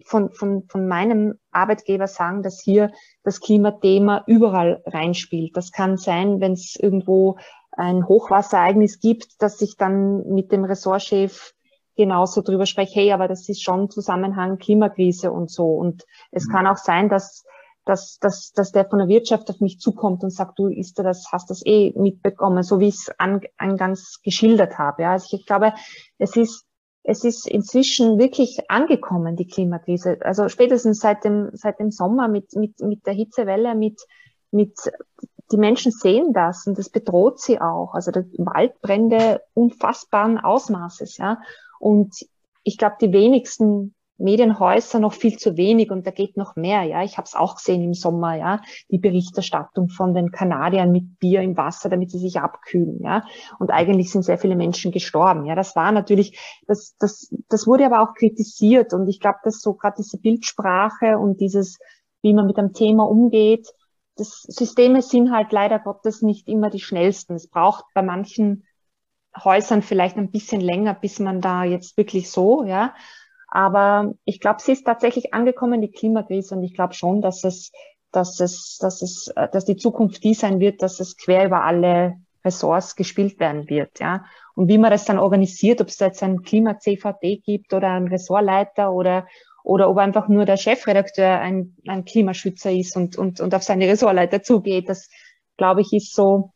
von, 0.03 0.31
von, 0.31 0.63
von 0.67 0.87
meinem 0.87 1.35
Arbeitgeber 1.51 2.07
sagen, 2.07 2.43
dass 2.43 2.61
hier 2.61 2.91
das 3.23 3.39
Klimathema 3.39 4.23
überall 4.27 4.81
reinspielt. 4.85 5.55
Das 5.55 5.71
kann 5.71 5.97
sein, 5.97 6.39
wenn 6.39 6.53
es 6.53 6.75
irgendwo 6.75 7.37
ein 7.71 8.07
Hochwasserereignis 8.07 8.99
gibt, 8.99 9.41
dass 9.41 9.61
ich 9.61 9.75
dann 9.77 10.27
mit 10.29 10.51
dem 10.51 10.63
Ressortchef 10.63 11.53
genauso 11.95 12.41
drüber 12.41 12.65
spreche, 12.65 13.01
hey, 13.01 13.11
aber 13.11 13.27
das 13.27 13.47
ist 13.49 13.63
schon 13.63 13.89
Zusammenhang 13.89 14.57
Klimakrise 14.57 15.31
und 15.31 15.51
so. 15.51 15.67
Und 15.67 16.03
es 16.31 16.47
mhm. 16.47 16.51
kann 16.51 16.67
auch 16.67 16.77
sein, 16.77 17.09
dass, 17.09 17.45
dass, 17.85 18.17
dass, 18.19 18.51
dass 18.51 18.71
der 18.71 18.85
von 18.85 18.99
der 18.99 19.07
Wirtschaft 19.07 19.49
auf 19.49 19.59
mich 19.59 19.79
zukommt 19.79 20.23
und 20.23 20.31
sagt, 20.31 20.57
du 20.57 20.67
ist 20.67 20.97
du 20.97 21.03
das, 21.03 21.27
hast 21.31 21.49
das 21.49 21.65
eh 21.65 21.93
mitbekommen, 21.95 22.63
so 22.63 22.79
wie 22.79 22.87
ich 22.87 22.95
es 22.95 23.11
an, 23.17 23.41
eingangs 23.57 24.21
geschildert 24.23 24.77
habe. 24.77 25.03
Ja, 25.03 25.11
also 25.11 25.37
ich 25.37 25.45
glaube, 25.45 25.73
es 26.17 26.35
ist 26.35 26.65
es 27.03 27.23
ist 27.25 27.47
inzwischen 27.47 28.17
wirklich 28.17 28.69
angekommen, 28.69 29.35
die 29.35 29.47
Klimakrise. 29.47 30.17
Also 30.21 30.47
spätestens 30.47 30.99
seit 30.99 31.25
dem, 31.25 31.49
seit 31.53 31.79
dem 31.79 31.91
Sommer 31.91 32.29
mit, 32.29 32.55
mit, 32.55 32.79
mit 32.79 33.05
der 33.05 33.13
Hitzewelle, 33.13 33.75
mit, 33.75 34.01
mit, 34.51 34.73
die 35.51 35.57
Menschen 35.57 35.91
sehen 35.91 36.31
das 36.33 36.65
und 36.65 36.77
das 36.77 36.89
bedroht 36.89 37.39
sie 37.39 37.59
auch. 37.59 37.93
Also 37.93 38.11
Waldbrände 38.11 39.41
unfassbaren 39.53 40.39
Ausmaßes, 40.39 41.17
ja. 41.17 41.41
Und 41.79 42.25
ich 42.63 42.77
glaube, 42.77 42.95
die 43.01 43.11
wenigsten 43.11 43.93
Medienhäuser 44.23 44.99
noch 44.99 45.13
viel 45.13 45.38
zu 45.38 45.57
wenig 45.57 45.91
und 45.91 46.07
da 46.07 46.12
geht 46.12 46.38
noch 46.38 46.55
mehr. 46.55 46.83
Ja, 46.83 47.03
ich 47.03 47.17
habe 47.17 47.25
es 47.25 47.36
auch 47.36 47.57
gesehen 47.57 47.83
im 47.83 47.93
Sommer. 47.93 48.36
Ja, 48.36 48.62
die 48.89 48.97
Berichterstattung 48.97 49.89
von 49.89 50.13
den 50.13 50.31
Kanadiern 50.31 50.91
mit 50.91 51.19
Bier 51.19 51.41
im 51.41 51.57
Wasser, 51.57 51.89
damit 51.89 52.12
sie 52.12 52.19
sich 52.19 52.39
abkühlen. 52.39 53.01
Ja, 53.01 53.23
und 53.59 53.71
eigentlich 53.71 54.12
sind 54.12 54.23
sehr 54.23 54.38
viele 54.38 54.55
Menschen 54.55 54.91
gestorben. 54.91 55.45
Ja, 55.45 55.55
das 55.55 55.75
war 55.75 55.91
natürlich, 55.91 56.39
das 56.67 56.95
das 56.99 57.33
das 57.49 57.67
wurde 57.67 57.86
aber 57.86 58.01
auch 58.01 58.13
kritisiert 58.15 58.93
und 58.93 59.07
ich 59.07 59.19
glaube, 59.19 59.39
dass 59.43 59.62
so 59.62 59.73
gerade 59.73 59.95
diese 59.97 60.17
Bildsprache 60.17 61.17
und 61.17 61.41
dieses, 61.41 61.77
wie 62.21 62.33
man 62.33 62.47
mit 62.47 62.57
einem 62.57 62.73
Thema 62.73 63.03
umgeht, 63.03 63.67
das 64.15 64.43
Systeme 64.43 65.01
sind 65.01 65.31
halt 65.31 65.51
leider 65.51 65.79
Gottes 65.79 66.21
nicht 66.21 66.47
immer 66.47 66.69
die 66.69 66.79
schnellsten. 66.79 67.36
Es 67.36 67.47
braucht 67.47 67.86
bei 67.93 68.01
manchen 68.01 68.63
Häusern 69.43 69.81
vielleicht 69.81 70.17
ein 70.17 70.31
bisschen 70.31 70.62
länger, 70.62 70.93
bis 70.93 71.19
man 71.19 71.41
da 71.41 71.63
jetzt 71.63 71.97
wirklich 71.97 72.29
so, 72.29 72.63
ja, 72.63 72.93
aber 73.55 74.15
ich 74.25 74.39
glaube, 74.39 74.63
sie 74.63 74.71
ist 74.71 74.83
tatsächlich 74.83 75.31
angekommen, 75.31 75.79
die 75.79 75.91
Klimakrise, 75.91 76.55
und 76.55 76.63
ich 76.63 76.73
glaube 76.73 76.95
schon, 76.95 77.21
dass 77.21 77.43
es, 77.43 77.71
dass 78.11 78.39
es, 78.39 78.79
dass 78.81 79.03
es, 79.03 79.27
äh, 79.35 79.47
dass 79.47 79.63
die 79.63 79.75
Zukunft 79.75 80.23
die 80.23 80.33
sein 80.33 80.59
wird, 80.59 80.81
dass 80.81 80.99
es 80.99 81.17
quer 81.17 81.45
über 81.45 81.63
alle 81.63 82.15
Ressorts 82.43 82.95
gespielt 82.95 83.39
werden 83.39 83.69
wird, 83.69 83.99
ja. 83.99 84.25
Und 84.55 84.69
wie 84.69 84.79
man 84.79 84.89
das 84.89 85.05
dann 85.05 85.19
organisiert, 85.19 85.81
ob 85.81 85.89
es 85.89 85.97
da 85.97 86.07
jetzt 86.07 86.23
ein 86.23 86.41
Klima-CVD 86.41 87.43
gibt 87.45 87.73
oder 87.75 87.91
ein 87.91 88.07
Ressortleiter 88.07 88.91
oder 88.91 89.27
oder 89.63 89.87
ob 89.89 89.97
einfach 89.97 90.27
nur 90.27 90.45
der 90.45 90.57
Chefredakteur 90.57 91.39
ein, 91.39 91.77
ein 91.87 92.03
Klimaschützer 92.03 92.71
ist 92.71 92.97
und, 92.97 93.17
und, 93.17 93.39
und 93.39 93.55
auf 93.55 93.63
seine 93.63 93.87
Ressortleiter 93.87 94.41
zugeht, 94.41 94.89
das 94.89 95.09
glaube 95.57 95.81
ich 95.81 95.93
ist 95.93 96.13
so, 96.15 96.51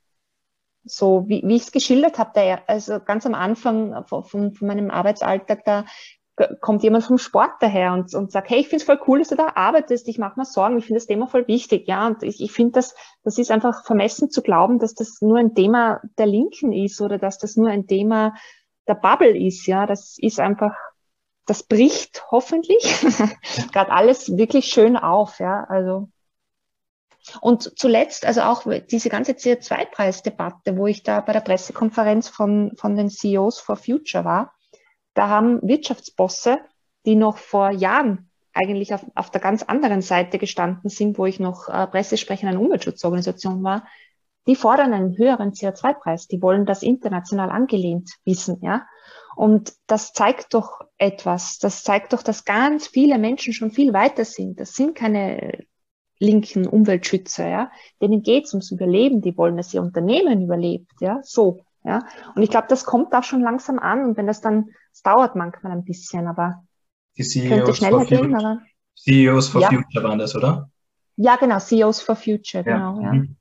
so 0.84 1.26
wie, 1.28 1.42
wie 1.46 1.56
ich 1.56 1.62
es 1.62 1.72
geschildert 1.72 2.18
habe, 2.18 2.32
der, 2.36 2.68
also 2.68 3.00
ganz 3.00 3.26
am 3.26 3.34
Anfang 3.34 4.04
von, 4.08 4.24
von 4.24 4.54
meinem 4.60 4.90
Arbeitsalltag, 4.90 5.64
da 5.64 5.86
kommt 6.62 6.84
jemand 6.84 7.04
vom 7.04 7.18
Sport 7.18 7.54
daher 7.62 7.94
und, 7.94 8.14
und 8.14 8.32
sagt, 8.32 8.50
hey, 8.50 8.60
ich 8.60 8.68
finde 8.68 8.82
es 8.82 8.86
voll 8.86 9.02
cool, 9.08 9.20
dass 9.20 9.30
du 9.30 9.36
da 9.36 9.54
arbeitest, 9.56 10.08
ich 10.08 10.20
mache 10.20 10.40
mir 10.40 10.46
Sorgen, 10.46 10.78
ich 10.78 10.86
finde 10.86 11.00
das 11.00 11.08
Thema 11.08 11.28
voll 11.28 11.48
wichtig, 11.48 11.88
ja, 11.88 12.06
und 12.06 12.22
ich, 12.22 12.42
ich 12.42 12.52
finde 12.52 12.74
das, 12.74 12.96
das 13.24 13.40
ist 13.40 13.50
einfach 13.50 13.84
vermessen 13.86 14.30
zu 14.30 14.44
glauben, 14.44 14.78
dass 14.78 14.94
das 14.94 15.22
nur 15.22 15.40
ein 15.40 15.56
Thema 15.56 16.02
der 16.18 16.28
Linken 16.28 16.74
ist 16.74 17.02
oder 17.02 17.18
dass 17.18 17.40
das 17.40 17.56
nur 17.56 17.70
ein 17.70 17.88
Thema 17.88 18.36
der 18.88 18.94
Bubble 18.94 19.36
ist, 19.36 19.66
ja, 19.66 19.88
das 19.88 20.18
ist 20.20 20.40
einfach, 20.40 20.76
das 21.48 21.64
bricht 21.64 22.24
hoffentlich 22.30 22.84
gerade 23.74 23.92
alles 23.92 24.38
wirklich 24.38 24.68
schön 24.68 24.96
auf, 24.96 25.40
ja, 25.40 25.64
also. 25.68 26.10
Und 27.42 27.78
zuletzt, 27.78 28.26
also 28.26 28.42
auch 28.42 28.64
diese 28.90 29.10
ganze 29.10 29.34
CO2-Preisdebatte, 29.34 30.78
wo 30.78 30.88
ich 30.88 31.04
da 31.04 31.20
bei 31.20 31.34
der 31.34 31.42
Pressekonferenz 31.42 32.30
von, 32.30 32.72
von 32.78 32.96
den 32.96 33.10
CEOs 33.10 33.60
for 33.60 33.76
Future 33.76 34.24
war, 34.24 34.54
da 35.18 35.30
haben 35.30 35.60
Wirtschaftsbosse, 35.68 36.60
die 37.06 37.16
noch 37.16 37.38
vor 37.38 37.72
Jahren 37.72 38.30
eigentlich 38.54 38.94
auf, 38.94 39.06
auf 39.16 39.32
der 39.32 39.42
ganz 39.42 39.64
anderen 39.64 40.02
Seite 40.02 40.38
gestanden 40.38 40.90
sind, 40.90 41.18
wo 41.18 41.26
ich 41.26 41.40
noch 41.40 41.70
äh, 41.70 41.88
Pressesprecher 41.88 42.48
einer 42.48 42.62
Umweltschutzorganisation 42.62 43.64
war, 43.64 43.86
die 44.48 44.56
fordern 44.56 44.94
einen 44.94 45.18
höheren 45.18 45.52
CO2-Preis. 45.52 46.28
Die 46.28 46.42
wollen 46.42 46.66
das 46.66 46.84
international 46.84 47.50
angelehnt 47.50 48.12
wissen, 48.26 48.60
ja. 48.62 48.86
Und 49.36 49.74
das 49.88 50.14
zeigt 50.14 50.54
doch 50.54 50.82
etwas. 50.98 51.60
Das 51.60 51.84
zeigt 51.84 52.14
doch, 52.14 52.24
dass 52.24 52.46
ganz 52.46 52.88
viele 52.88 53.20
Menschen 53.20 53.54
schon 53.54 53.72
viel 53.72 53.94
weiter 53.94 54.26
sind. 54.26 54.60
Das 54.60 54.74
sind 54.74 54.96
keine 54.96 55.66
linken 56.20 56.68
Umweltschützer, 56.68 57.48
ja. 57.48 57.72
Denen 58.02 58.24
geht 58.24 58.46
es 58.46 58.54
ums 58.54 58.72
Überleben. 58.72 59.22
Die 59.22 59.38
wollen, 59.38 59.58
dass 59.58 59.74
ihr 59.74 59.82
Unternehmen 59.82 60.42
überlebt, 60.42 60.92
ja. 61.00 61.20
So. 61.24 61.60
Ja? 61.84 62.06
Und 62.36 62.44
ich 62.44 62.50
glaube, 62.50 62.68
das 62.70 62.86
kommt 62.86 63.14
auch 63.14 63.24
schon 63.24 63.42
langsam 63.42 63.80
an. 63.80 64.04
Und 64.04 64.18
wenn 64.18 64.28
das 64.28 64.42
dann, 64.42 64.72
es 64.98 65.04
dauert 65.04 65.36
manchmal 65.36 65.74
ein 65.74 65.84
bisschen, 65.84 66.26
aber 66.28 66.64
die 67.18 67.24
CEOs 67.24 67.50
könnte 67.50 67.76
schneller 67.76 68.06
gehen. 68.06 68.36
Aber, 68.36 68.62
CEOs 68.96 69.50
for 69.50 69.62
ja. 69.62 69.70
Future 69.70 70.04
waren 70.04 70.18
das, 70.18 70.36
oder? 70.36 70.72
Ja, 71.18 71.36
genau, 71.36 71.60
CEOs 71.60 72.02
for 72.02 72.16
Future, 72.16 72.64
genau. 72.64 73.00
Ja. 73.00 73.14
Mhm. 73.14 73.36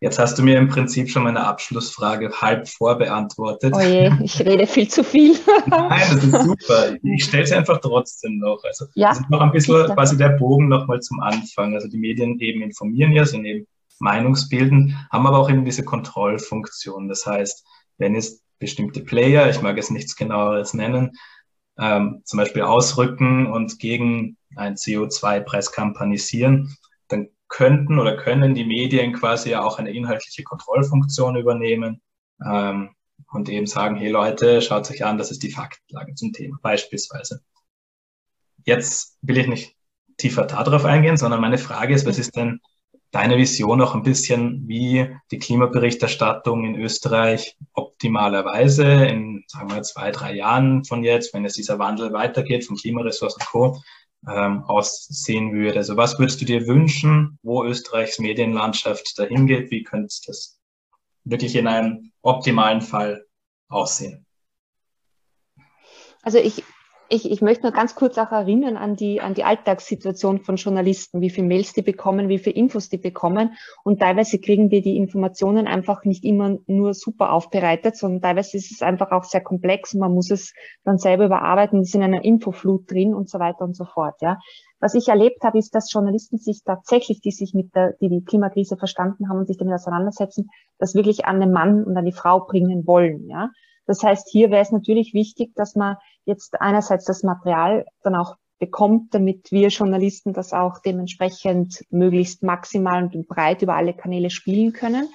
Jetzt 0.00 0.18
hast 0.18 0.38
du 0.38 0.42
mir 0.42 0.58
im 0.58 0.68
Prinzip 0.68 1.10
schon 1.10 1.24
meine 1.24 1.44
Abschlussfrage 1.44 2.32
halb 2.40 2.66
vorbeantwortet. 2.66 3.74
Oh 3.76 3.80
je, 3.80 4.10
ich 4.22 4.40
rede 4.40 4.66
viel 4.66 4.88
zu 4.88 5.04
viel. 5.04 5.36
Nein, 5.66 6.02
das 6.10 6.24
ist 6.24 6.42
super. 6.42 6.96
Ich 7.02 7.24
stelle 7.24 7.46
sie 7.46 7.54
einfach 7.54 7.78
trotzdem 7.80 8.38
noch. 8.38 8.64
Also 8.64 8.86
ja, 8.94 9.10
das 9.10 9.20
ist 9.20 9.30
noch 9.30 9.42
ein 9.42 9.52
bisschen 9.52 9.86
quasi 9.94 10.16
der 10.16 10.30
Bogen 10.30 10.68
nochmal 10.68 11.00
zum 11.00 11.20
Anfang. 11.20 11.74
Also 11.74 11.88
die 11.88 11.98
Medien 11.98 12.40
eben 12.40 12.62
informieren 12.62 13.12
ja, 13.12 13.26
sind 13.26 13.44
eben 13.44 13.66
Meinungsbilden, 14.00 14.96
haben 15.12 15.26
aber 15.26 15.38
auch 15.38 15.50
eben 15.50 15.64
diese 15.64 15.84
Kontrollfunktion. 15.84 17.08
Das 17.08 17.26
heißt, 17.26 17.64
wenn 17.98 18.16
es 18.16 18.43
bestimmte 18.64 19.00
Player, 19.00 19.50
ich 19.50 19.60
mag 19.60 19.76
es 19.76 19.90
nichts 19.90 20.16
genaueres 20.16 20.72
nennen, 20.72 21.12
ähm, 21.78 22.22
zum 22.24 22.38
Beispiel 22.38 22.62
ausrücken 22.62 23.46
und 23.46 23.78
gegen 23.78 24.38
einen 24.56 24.76
CO2-Preis 24.76 25.70
kampanisieren, 25.70 26.74
dann 27.08 27.28
könnten 27.48 27.98
oder 27.98 28.16
können 28.16 28.54
die 28.54 28.64
Medien 28.64 29.12
quasi 29.12 29.50
ja 29.50 29.62
auch 29.62 29.78
eine 29.78 29.92
inhaltliche 29.92 30.44
Kontrollfunktion 30.44 31.36
übernehmen 31.36 32.00
ähm, 32.42 32.94
und 33.30 33.50
eben 33.50 33.66
sagen, 33.66 33.96
hey 33.96 34.08
Leute, 34.08 34.62
schaut 34.62 34.90
euch 34.90 35.04
an, 35.04 35.18
das 35.18 35.30
ist 35.30 35.42
die 35.42 35.50
Faktenlage 35.50 36.14
zum 36.14 36.32
Thema 36.32 36.58
beispielsweise. 36.62 37.42
Jetzt 38.64 39.18
will 39.20 39.36
ich 39.36 39.46
nicht 39.46 39.76
tiefer 40.16 40.46
darauf 40.46 40.86
eingehen, 40.86 41.18
sondern 41.18 41.42
meine 41.42 41.58
Frage 41.58 41.92
ist, 41.92 42.06
was 42.06 42.18
ist 42.18 42.34
denn 42.34 42.60
deine 43.10 43.36
Vision 43.36 43.82
auch 43.82 43.94
ein 43.94 44.02
bisschen, 44.02 44.66
wie 44.66 45.14
die 45.30 45.38
Klimaberichterstattung 45.38 46.64
in 46.64 46.74
Österreich 46.80 47.56
optimalerweise 48.04 48.84
in, 48.84 49.44
sagen 49.46 49.70
wir, 49.70 49.82
zwei, 49.82 50.10
drei 50.10 50.34
Jahren 50.34 50.84
von 50.84 51.02
jetzt, 51.02 51.32
wenn 51.32 51.46
es 51.46 51.54
dieser 51.54 51.78
Wandel 51.78 52.12
weitergeht 52.12 52.66
von 52.66 52.76
Klimaressourcen 52.76 53.40
und 53.40 53.48
Co., 53.48 53.82
ähm, 54.28 54.62
aussehen 54.64 55.52
würde. 55.52 55.78
Also 55.78 55.96
was 55.96 56.18
würdest 56.18 56.40
du 56.40 56.44
dir 56.44 56.66
wünschen, 56.66 57.38
wo 57.42 57.64
Österreichs 57.64 58.18
Medienlandschaft 58.18 59.18
dahin 59.18 59.46
geht? 59.46 59.70
Wie 59.70 59.82
könnte 59.82 60.14
das 60.26 60.58
wirklich 61.24 61.56
in 61.56 61.66
einem 61.66 62.12
optimalen 62.20 62.82
Fall 62.82 63.24
aussehen? 63.68 64.26
Also 66.22 66.38
ich, 66.38 66.62
ich, 67.08 67.30
ich 67.30 67.42
möchte 67.42 67.64
nur 67.64 67.72
ganz 67.72 67.94
kurz 67.94 68.18
auch 68.18 68.32
erinnern 68.32 68.76
an 68.76 68.96
die, 68.96 69.20
an 69.20 69.34
die 69.34 69.44
Alltagssituation 69.44 70.40
von 70.40 70.56
Journalisten, 70.56 71.20
wie 71.20 71.30
viele 71.30 71.46
Mails 71.46 71.72
die 71.72 71.82
bekommen, 71.82 72.28
wie 72.28 72.38
viele 72.38 72.56
Infos 72.56 72.88
die 72.88 72.98
bekommen. 72.98 73.54
Und 73.84 74.00
teilweise 74.00 74.38
kriegen 74.38 74.70
wir 74.70 74.82
die 74.82 74.96
Informationen 74.96 75.66
einfach 75.66 76.04
nicht 76.04 76.24
immer 76.24 76.58
nur 76.66 76.94
super 76.94 77.32
aufbereitet, 77.32 77.96
sondern 77.96 78.22
teilweise 78.22 78.56
ist 78.56 78.72
es 78.72 78.82
einfach 78.82 79.10
auch 79.12 79.24
sehr 79.24 79.42
komplex 79.42 79.94
und 79.94 80.00
man 80.00 80.12
muss 80.12 80.30
es 80.30 80.54
dann 80.84 80.98
selber 80.98 81.26
überarbeiten, 81.26 81.82
ist 81.82 81.94
in 81.94 82.02
einer 82.02 82.24
Infoflut 82.24 82.90
drin 82.90 83.14
und 83.14 83.28
so 83.28 83.38
weiter 83.38 83.64
und 83.64 83.76
so 83.76 83.84
fort. 83.84 84.20
Ja. 84.20 84.38
Was 84.80 84.94
ich 84.94 85.08
erlebt 85.08 85.42
habe, 85.44 85.58
ist, 85.58 85.74
dass 85.74 85.92
Journalisten 85.92 86.38
sich 86.38 86.62
tatsächlich, 86.64 87.20
die 87.20 87.30
sich 87.30 87.54
mit 87.54 87.74
der, 87.74 87.94
die 88.00 88.08
die 88.08 88.24
Klimakrise 88.24 88.76
verstanden 88.76 89.28
haben 89.28 89.38
und 89.38 89.46
sich 89.46 89.56
damit 89.56 89.74
auseinandersetzen, 89.74 90.50
das 90.78 90.94
wirklich 90.94 91.24
an 91.24 91.40
den 91.40 91.52
Mann 91.52 91.84
und 91.84 91.96
an 91.96 92.04
die 92.04 92.12
Frau 92.12 92.40
bringen 92.40 92.86
wollen. 92.86 93.28
Ja. 93.28 93.50
Das 93.86 94.02
heißt, 94.02 94.28
hier 94.30 94.50
wäre 94.50 94.62
es 94.62 94.72
natürlich 94.72 95.14
wichtig, 95.14 95.54
dass 95.54 95.74
man 95.74 95.96
jetzt 96.24 96.60
einerseits 96.60 97.04
das 97.04 97.22
Material 97.22 97.84
dann 98.02 98.16
auch 98.16 98.36
bekommt, 98.58 99.12
damit 99.14 99.50
wir 99.50 99.68
Journalisten 99.68 100.32
das 100.32 100.52
auch 100.52 100.78
dementsprechend 100.78 101.84
möglichst 101.90 102.42
maximal 102.42 103.04
und 103.04 103.28
breit 103.28 103.62
über 103.62 103.74
alle 103.74 103.94
Kanäle 103.94 104.30
spielen 104.30 104.72
können. 104.72 105.08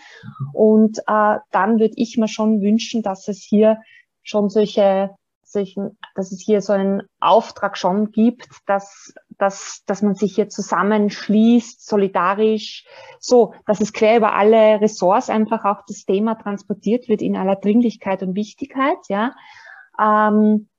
Und 0.53 0.99
äh, 1.08 1.38
dann 1.51 1.79
würde 1.79 1.93
ich 1.95 2.17
mir 2.17 2.27
schon 2.27 2.62
wünschen, 2.62 3.01
dass 3.01 3.27
es 3.27 3.41
hier 3.41 3.79
schon 4.21 4.49
solche, 4.49 5.12
solchen, 5.51 5.97
dass 6.15 6.31
es 6.31 6.41
hier 6.41 6.62
so 6.62 6.73
einen 6.73 7.03
Auftrag 7.19 7.77
schon 7.77 8.12
gibt, 8.12 8.47
dass, 8.65 9.13
dass, 9.38 9.83
dass 9.85 10.01
man 10.01 10.15
sich 10.15 10.35
hier 10.35 10.49
zusammenschließt, 10.49 11.85
solidarisch, 11.85 12.85
so, 13.19 13.53
dass 13.65 13.81
es 13.81 13.93
quer 13.93 14.17
über 14.17 14.33
alle 14.33 14.81
Ressorts 14.81 15.29
einfach 15.29 15.65
auch 15.65 15.83
das 15.88 16.05
Thema 16.05 16.35
transportiert 16.35 17.07
wird 17.07 17.21
in 17.21 17.35
aller 17.35 17.55
Dringlichkeit 17.55 18.23
und 18.23 18.35
Wichtigkeit, 18.35 18.97
ja. 19.07 19.33
Ähm, 19.99 20.69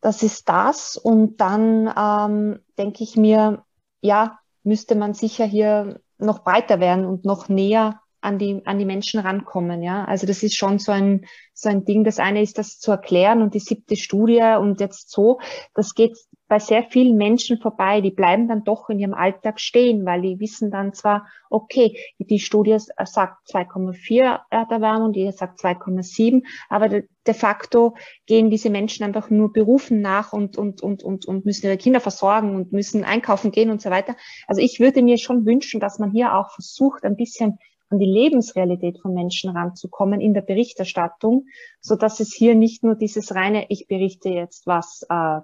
das 0.00 0.22
ist 0.22 0.48
das. 0.48 0.96
Und 0.96 1.40
dann 1.40 1.92
ähm, 1.96 2.60
denke 2.78 3.02
ich 3.02 3.16
mir, 3.16 3.64
ja, 4.00 4.38
müsste 4.62 4.94
man 4.94 5.14
sicher 5.14 5.44
hier 5.44 6.00
noch 6.18 6.44
breiter 6.44 6.80
werden 6.80 7.06
und 7.06 7.24
noch 7.24 7.48
näher 7.48 8.00
an 8.26 8.38
die, 8.38 8.60
an 8.66 8.78
die 8.78 8.84
Menschen 8.84 9.20
rankommen. 9.20 9.82
Ja, 9.82 10.04
also 10.04 10.26
das 10.26 10.42
ist 10.42 10.56
schon 10.56 10.78
so 10.78 10.90
ein, 10.90 11.26
so 11.54 11.68
ein 11.68 11.84
Ding. 11.84 12.02
Das 12.02 12.18
eine 12.18 12.42
ist, 12.42 12.58
das 12.58 12.78
zu 12.78 12.90
erklären 12.90 13.40
und 13.40 13.54
die 13.54 13.60
siebte 13.60 13.96
Studie 13.96 14.42
und 14.60 14.80
jetzt 14.80 15.10
so, 15.10 15.38
das 15.74 15.94
geht 15.94 16.18
bei 16.48 16.58
sehr 16.58 16.84
vielen 16.84 17.16
Menschen 17.16 17.58
vorbei. 17.58 18.00
Die 18.00 18.10
bleiben 18.10 18.48
dann 18.48 18.64
doch 18.64 18.88
in 18.88 18.98
ihrem 18.98 19.14
Alltag 19.14 19.60
stehen, 19.60 20.04
weil 20.04 20.22
die 20.22 20.40
wissen 20.40 20.70
dann 20.70 20.92
zwar, 20.92 21.26
okay, 21.50 21.98
die 22.18 22.38
Studie 22.40 22.76
sagt 22.78 23.48
2,4 23.48 24.40
Erderwärmung, 24.50 25.12
die 25.12 25.30
sagt 25.32 25.60
2,7, 25.60 26.44
aber 26.68 26.88
de, 26.88 27.04
facto 27.32 27.96
gehen 28.26 28.50
diese 28.50 28.70
Menschen 28.70 29.04
einfach 29.04 29.30
nur 29.30 29.52
Berufen 29.52 30.00
nach 30.00 30.32
und, 30.32 30.56
und, 30.56 30.80
und, 30.80 31.02
und, 31.02 31.26
und 31.26 31.44
müssen 31.44 31.66
ihre 31.66 31.76
Kinder 31.76 32.00
versorgen 32.00 32.54
und 32.54 32.72
müssen 32.72 33.04
einkaufen 33.04 33.50
gehen 33.50 33.70
und 33.70 33.82
so 33.82 33.90
weiter. 33.90 34.14
Also 34.46 34.60
ich 34.60 34.78
würde 34.78 35.02
mir 35.02 35.18
schon 35.18 35.44
wünschen, 35.44 35.80
dass 35.80 35.98
man 35.98 36.12
hier 36.12 36.34
auch 36.34 36.50
versucht, 36.50 37.04
ein 37.04 37.16
bisschen 37.16 37.58
an 37.88 37.98
die 37.98 38.06
Lebensrealität 38.06 38.98
von 39.00 39.14
Menschen 39.14 39.50
ranzukommen 39.50 40.20
in 40.20 40.34
der 40.34 40.42
Berichterstattung, 40.42 41.46
so 41.80 41.96
dass 41.96 42.20
es 42.20 42.34
hier 42.34 42.54
nicht 42.54 42.82
nur 42.82 42.94
dieses 42.94 43.34
reine, 43.34 43.66
ich 43.68 43.86
berichte 43.86 44.28
jetzt, 44.28 44.66
was 44.66 45.06
äh, 45.08 45.40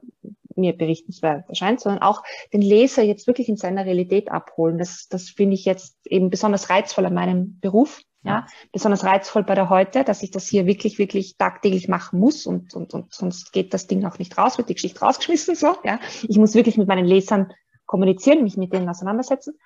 mir 0.56 0.76
berichtenswert 0.76 1.48
erscheint, 1.48 1.80
sondern 1.80 2.02
auch 2.02 2.22
den 2.52 2.62
Leser 2.62 3.02
jetzt 3.02 3.26
wirklich 3.26 3.48
in 3.48 3.56
seiner 3.56 3.86
Realität 3.86 4.30
abholen. 4.30 4.78
Das, 4.78 5.08
das 5.08 5.30
finde 5.30 5.54
ich 5.54 5.64
jetzt 5.64 5.96
eben 6.04 6.30
besonders 6.30 6.70
reizvoll 6.70 7.06
an 7.06 7.14
meinem 7.14 7.58
Beruf. 7.60 8.02
Ja, 8.24 8.46
besonders 8.70 9.02
reizvoll 9.02 9.42
bei 9.42 9.56
der 9.56 9.68
heute, 9.68 10.04
dass 10.04 10.22
ich 10.22 10.30
das 10.30 10.46
hier 10.46 10.64
wirklich, 10.64 11.00
wirklich 11.00 11.36
tagtäglich 11.36 11.88
machen 11.88 12.20
muss 12.20 12.46
und, 12.46 12.72
und, 12.72 12.94
und 12.94 13.12
sonst 13.12 13.52
geht 13.52 13.74
das 13.74 13.88
Ding 13.88 14.04
auch 14.04 14.20
nicht 14.20 14.38
raus, 14.38 14.58
wird 14.58 14.68
die 14.68 14.74
Geschichte 14.74 15.00
rausgeschmissen, 15.00 15.56
so, 15.56 15.74
ja. 15.82 15.98
Ich 16.28 16.38
muss 16.38 16.54
wirklich 16.54 16.78
mit 16.78 16.86
meinen 16.86 17.04
Lesern 17.04 17.52
kommunizieren, 17.84 18.44
mich 18.44 18.56
mit 18.56 18.72
denen 18.72 18.88
auseinandersetzen. 18.88 19.58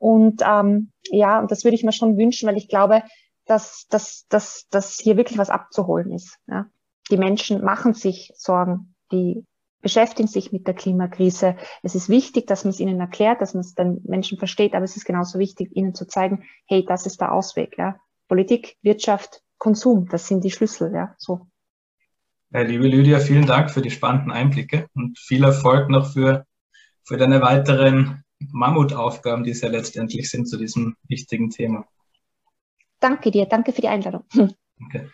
Und 0.00 0.42
ähm, 0.44 0.92
ja, 1.10 1.38
und 1.38 1.50
das 1.50 1.62
würde 1.62 1.74
ich 1.74 1.84
mir 1.84 1.92
schon 1.92 2.16
wünschen, 2.16 2.48
weil 2.48 2.56
ich 2.56 2.68
glaube, 2.68 3.02
dass, 3.44 3.86
dass, 3.90 4.26
dass, 4.28 4.66
dass 4.70 4.98
hier 4.98 5.18
wirklich 5.18 5.36
was 5.36 5.50
abzuholen 5.50 6.10
ist. 6.10 6.38
Ja. 6.46 6.66
Die 7.10 7.18
Menschen 7.18 7.62
machen 7.62 7.92
sich 7.92 8.32
Sorgen, 8.34 8.94
die 9.12 9.44
beschäftigen 9.82 10.28
sich 10.28 10.52
mit 10.52 10.66
der 10.66 10.74
Klimakrise. 10.74 11.56
Es 11.82 11.94
ist 11.94 12.08
wichtig, 12.08 12.46
dass 12.46 12.64
man 12.64 12.70
es 12.70 12.80
ihnen 12.80 12.98
erklärt, 12.98 13.42
dass 13.42 13.52
man 13.52 13.60
es 13.60 13.74
den 13.74 14.00
Menschen 14.04 14.38
versteht, 14.38 14.74
aber 14.74 14.84
es 14.84 14.96
ist 14.96 15.04
genauso 15.04 15.38
wichtig, 15.38 15.76
ihnen 15.76 15.94
zu 15.94 16.06
zeigen, 16.06 16.44
hey, 16.66 16.84
das 16.86 17.04
ist 17.04 17.20
der 17.20 17.32
Ausweg. 17.32 17.76
Ja. 17.76 17.96
Politik, 18.26 18.78
Wirtschaft, 18.80 19.42
Konsum, 19.58 20.08
das 20.08 20.28
sind 20.28 20.44
die 20.44 20.50
Schlüssel. 20.50 20.94
Ja, 20.94 21.14
so. 21.18 21.46
Ja, 22.52 22.62
liebe 22.62 22.86
Lydia, 22.88 23.18
vielen 23.18 23.46
Dank 23.46 23.70
für 23.70 23.82
die 23.82 23.90
spannenden 23.90 24.32
Einblicke 24.32 24.86
und 24.94 25.18
viel 25.18 25.44
Erfolg 25.44 25.90
noch 25.90 26.10
für, 26.12 26.46
für 27.04 27.18
deine 27.18 27.42
weiteren 27.42 28.24
Mammutaufgaben, 28.52 29.44
die 29.44 29.50
es 29.50 29.60
ja 29.60 29.68
letztendlich 29.68 30.30
sind 30.30 30.46
zu 30.48 30.56
diesem 30.56 30.96
wichtigen 31.08 31.50
Thema. 31.50 31.86
Danke 32.98 33.30
dir, 33.30 33.46
danke 33.46 33.72
für 33.72 33.80
die 33.80 33.88
Einladung. 33.88 34.24
Okay. 34.86 35.10